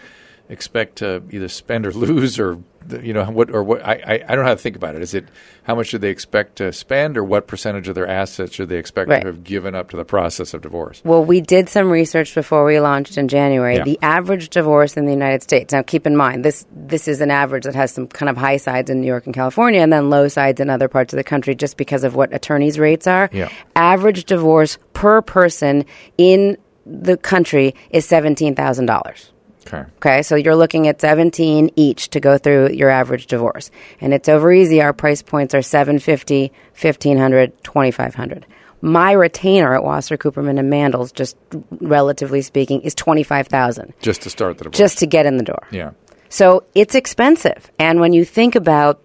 [0.50, 2.58] expect to either spend or lose, or
[3.02, 3.86] you know what or what?
[3.86, 5.02] I, I, I don't know how to think about it.
[5.02, 5.26] Is it
[5.64, 8.78] how much should they expect to spend, or what percentage of their assets should they
[8.78, 9.20] expect Right.
[9.22, 11.02] to have given up to the process of divorce?
[11.04, 13.76] Well, we did some research before we launched in January.
[13.76, 13.84] Yeah.
[13.84, 15.74] The average divorce in the United States.
[15.74, 18.58] Now, keep in mind this this is an average that has some kind of high
[18.58, 21.26] sides in New York and California, and then low sides in other parts of the
[21.26, 23.30] country, just because of what attorneys' rates are.
[23.34, 23.50] Yeah.
[23.76, 25.84] Average divorce per person
[26.18, 26.58] in
[26.90, 29.32] the country is seventeen thousand dollars.
[29.68, 29.84] Okay.
[29.98, 33.70] Okay, so you're looking at 17 each to go through your average divorce.
[34.00, 34.82] And it's over easy.
[34.82, 38.46] Our price points are 750, 1500, 2500.
[38.80, 41.36] My retainer at Wasser, Cooperman and Mandles, just
[41.82, 44.78] relatively speaking, is 25,000 Just to start the divorce.
[44.78, 45.68] just to get in the door.
[45.70, 45.92] yeah.
[46.30, 47.70] So it's expensive.
[47.78, 49.02] And when you think about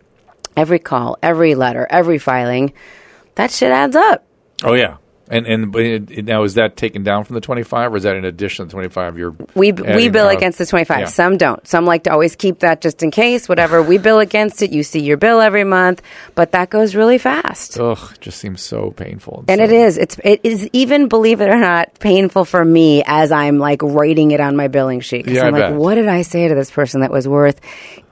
[0.56, 2.72] every call, every letter, every filing,
[3.34, 4.24] that shit adds up.
[4.62, 4.98] Oh yeah.
[5.32, 8.16] And and it, now is that taken down from the twenty five, or is that
[8.16, 9.16] in addition to twenty five?
[9.16, 10.98] You're We we bill uh, against the 25.
[11.00, 11.04] yeah.
[11.06, 11.66] Some don't.
[11.66, 13.82] Some like to always keep that just in case, whatever.
[13.82, 14.70] We bill against it.
[14.72, 16.02] You see your bill every month,
[16.34, 17.80] but that goes really fast.
[17.80, 19.44] Ugh, it just seems so painful.
[19.48, 19.96] And so- it is.
[19.96, 24.32] It's it is even believe it or not painful for me as I'm like writing
[24.32, 25.26] it on my billing sheet.
[25.26, 25.74] Yeah, I I'm like, bet.
[25.74, 27.58] what did I say to this person that was worth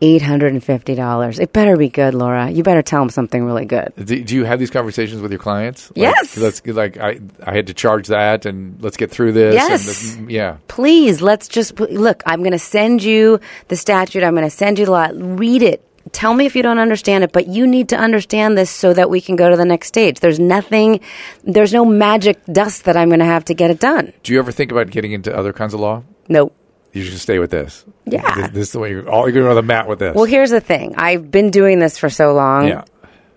[0.01, 1.39] eight hundred and fifty dollars?
[1.39, 2.49] It better be good, Laura.
[2.51, 3.93] You better tell them something really good.
[4.03, 5.91] Do, do you have these conversations with your clients?
[5.91, 6.37] Like, Yes.
[6.39, 7.10] Let's like I
[7.45, 9.55] I had to charge that, and let's get through this.
[9.55, 9.87] and Yes.
[9.87, 10.57] this- mm, yeah.
[10.69, 14.79] please let's just look i'm going to send you the statute i'm going to send
[14.79, 17.89] you the law read it tell me if you don't understand it but you need
[17.89, 21.01] to understand this so that we can go to the next stage there's nothing
[21.45, 24.39] there's no magic dust that i'm going to have to get it done Do you
[24.39, 26.03] ever think about getting into other kinds of law?
[26.29, 26.55] nope
[26.93, 27.85] You should stay with this.
[28.07, 28.35] Yeah.
[28.35, 29.09] This, this is the way you're.
[29.09, 30.15] All, you're going to the mat with this.
[30.15, 32.85] well here's the thing i've been doing this for so long yeah.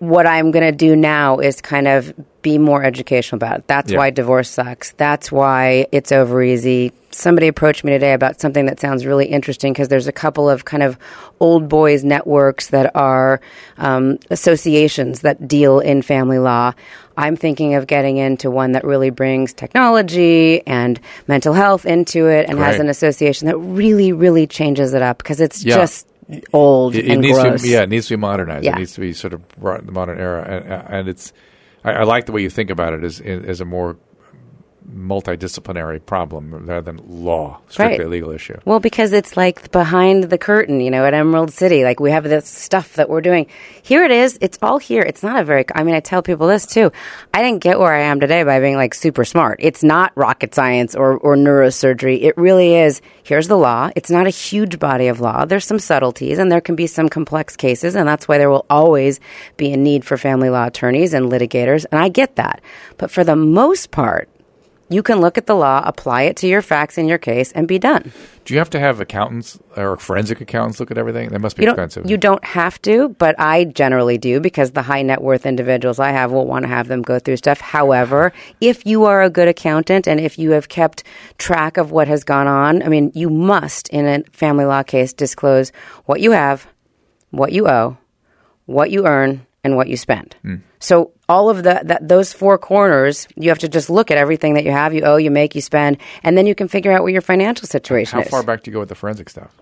[0.00, 3.66] What I'm going to do now is kind of be more educational about it.
[3.68, 3.98] That's Yeah.
[3.98, 4.92] why divorce sucks.
[4.92, 6.92] That's why it's over easy.
[7.10, 10.64] Somebody approached me today about something that sounds really interesting because there's a couple of
[10.64, 10.98] kind of
[11.40, 13.40] old boys networks that are
[13.78, 16.72] um, associations that deal in family law.
[17.16, 22.48] I'm thinking of getting into one that really brings technology and mental health into it
[22.48, 25.76] and has an association that really, really changes it up because it's Yeah.
[25.76, 26.06] just
[26.52, 27.62] old It, it and needs gross.
[27.62, 28.64] to, yeah, it needs to be modernized.
[28.64, 28.72] Yeah.
[28.72, 31.32] It needs to be sort of brought in the modern era, and, and it's.
[31.84, 33.96] I, I like the way you think about it as as a more
[34.92, 38.06] multidisciplinary problem rather than law, strictly Right.
[38.06, 38.56] a legal issue.
[38.64, 41.84] Well, because it's like behind the curtain, you know, at Emerald City.
[41.84, 43.46] Like we have this stuff that we're doing.
[43.82, 44.38] Here it is.
[44.40, 45.02] It's all here.
[45.02, 46.92] It's not a very, I mean, I tell people this too.
[47.32, 49.58] I didn't get where I am today by being like super smart.
[49.60, 52.22] It's not rocket science or, or neurosurgery.
[52.22, 53.00] It really is.
[53.22, 53.90] Here's the law.
[53.96, 55.44] It's not a huge body of law.
[55.44, 57.94] There's some subtleties and there can be some complex cases.
[57.94, 59.20] And that's why there will always
[59.56, 61.86] be a need for family law attorneys and litigators.
[61.90, 62.60] And I get that.
[62.98, 64.28] But for the most part,
[64.90, 67.66] you can look at the law, apply it to your facts in your case, and
[67.66, 68.12] be done.
[68.44, 71.30] Do you have to have accountants or forensic accountants look at everything?
[71.30, 72.08] That must be You expensive.
[72.08, 76.10] you don't have to, but I generally do because the high net worth individuals I
[76.10, 77.60] have will want to have them go through stuff.
[77.60, 81.02] However, if you are a good accountant and if you have kept
[81.38, 85.14] track of what has gone on, I mean, you must, in a family law case,
[85.14, 85.72] disclose
[86.04, 86.66] what you have,
[87.30, 87.96] what you owe,
[88.66, 90.36] what you earn, and what you spend.
[90.42, 90.56] Hmm.
[90.78, 94.54] So all of the that, those four corners, you have to just look at everything
[94.54, 97.02] that you have, you owe, you make, you spend, and then you can figure out
[97.02, 98.30] what your financial situation How is.
[98.30, 99.54] far back do you go with the forensic stuff?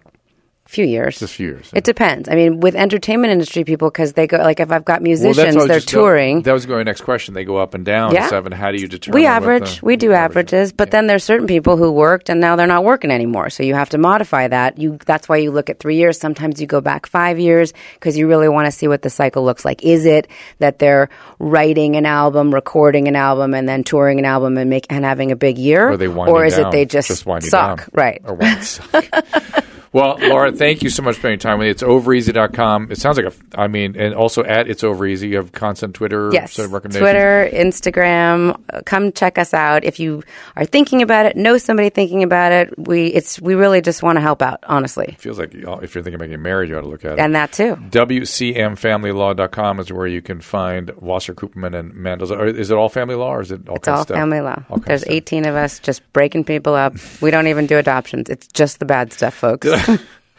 [0.72, 1.18] Few years.
[1.18, 1.70] Just a few years.
[1.72, 2.28] It depends.
[2.28, 5.66] I mean, with entertainment industry people, because they go like if I've got musicians, I
[5.66, 6.42] they're just- touring.
[6.42, 7.34] That was going next question.
[7.34, 8.14] They go up and down.
[8.14, 8.28] Yeah.
[8.28, 8.52] Seven.
[8.52, 9.20] How do you determine?
[9.20, 9.80] we average.
[9.80, 12.66] the- we do average- averages, but then there's certain people who worked and now they're
[12.66, 13.50] not working anymore.
[13.50, 14.78] So you have to modify that.
[14.78, 16.18] You that's why you look at three years.
[16.18, 19.44] Sometimes you go back five years because you really want to see what the cycle
[19.44, 19.84] looks like.
[19.84, 20.26] Is it
[20.58, 21.08] that they're
[21.38, 25.32] writing an album, recording an album, and then touring an album and make and having
[25.32, 27.78] a big year, Or or is down, it they just, winding suck?
[27.78, 27.86] down.
[27.92, 28.22] Right.
[28.24, 29.04] Or suck.
[29.92, 31.70] Well, Laura, thank you so much for spending time with me.
[31.70, 32.90] It's overeasy.com.
[32.90, 35.28] It sounds like a, I mean, and also at It's Over Easy.
[35.28, 36.54] You have constant Twitter Yes.
[36.54, 37.02] sort of recommendations.
[37.10, 38.84] Twitter, Instagram.
[38.86, 39.84] Come check us out.
[39.84, 40.22] If you
[40.56, 42.72] are thinking about it, know somebody thinking about it.
[42.78, 45.06] We it's we really just want to help out, honestly.
[45.10, 45.60] It Feels like if
[45.94, 47.18] you're thinking about getting married, you ought to look at it.
[47.18, 47.76] And that too.
[47.90, 52.30] WCMFamilyLaw.com is where you can find Wasser Cooperman and Mandles.
[52.30, 54.16] Or Is it all family law or is it all It's all stuff?
[54.16, 54.62] family law.
[54.70, 56.94] All There's of 18 of us just breaking people up.
[57.20, 58.30] We don't even do adoptions.
[58.30, 59.68] It's just the bad stuff, folks.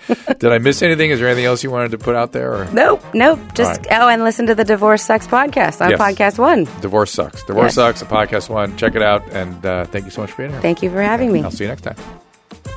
[0.07, 1.11] Did I miss anything?
[1.11, 2.53] Is there anything else you wanted to put out there?
[2.53, 2.65] Or?
[2.73, 3.39] nope, nope.
[3.53, 4.01] Just right.
[4.01, 5.99] oh, and listen to the Divorce Sucks podcast on Yes.
[6.01, 6.65] podcast one.
[6.81, 7.43] Divorce Sucks.
[7.43, 7.75] Divorce Yes.
[7.75, 8.75] Sucks, a podcast one.
[8.75, 9.23] Check it out.
[9.31, 10.59] And uh, thank you so much for being here.
[10.61, 11.41] Thank you for having me.
[11.41, 11.95] I'll see you next time.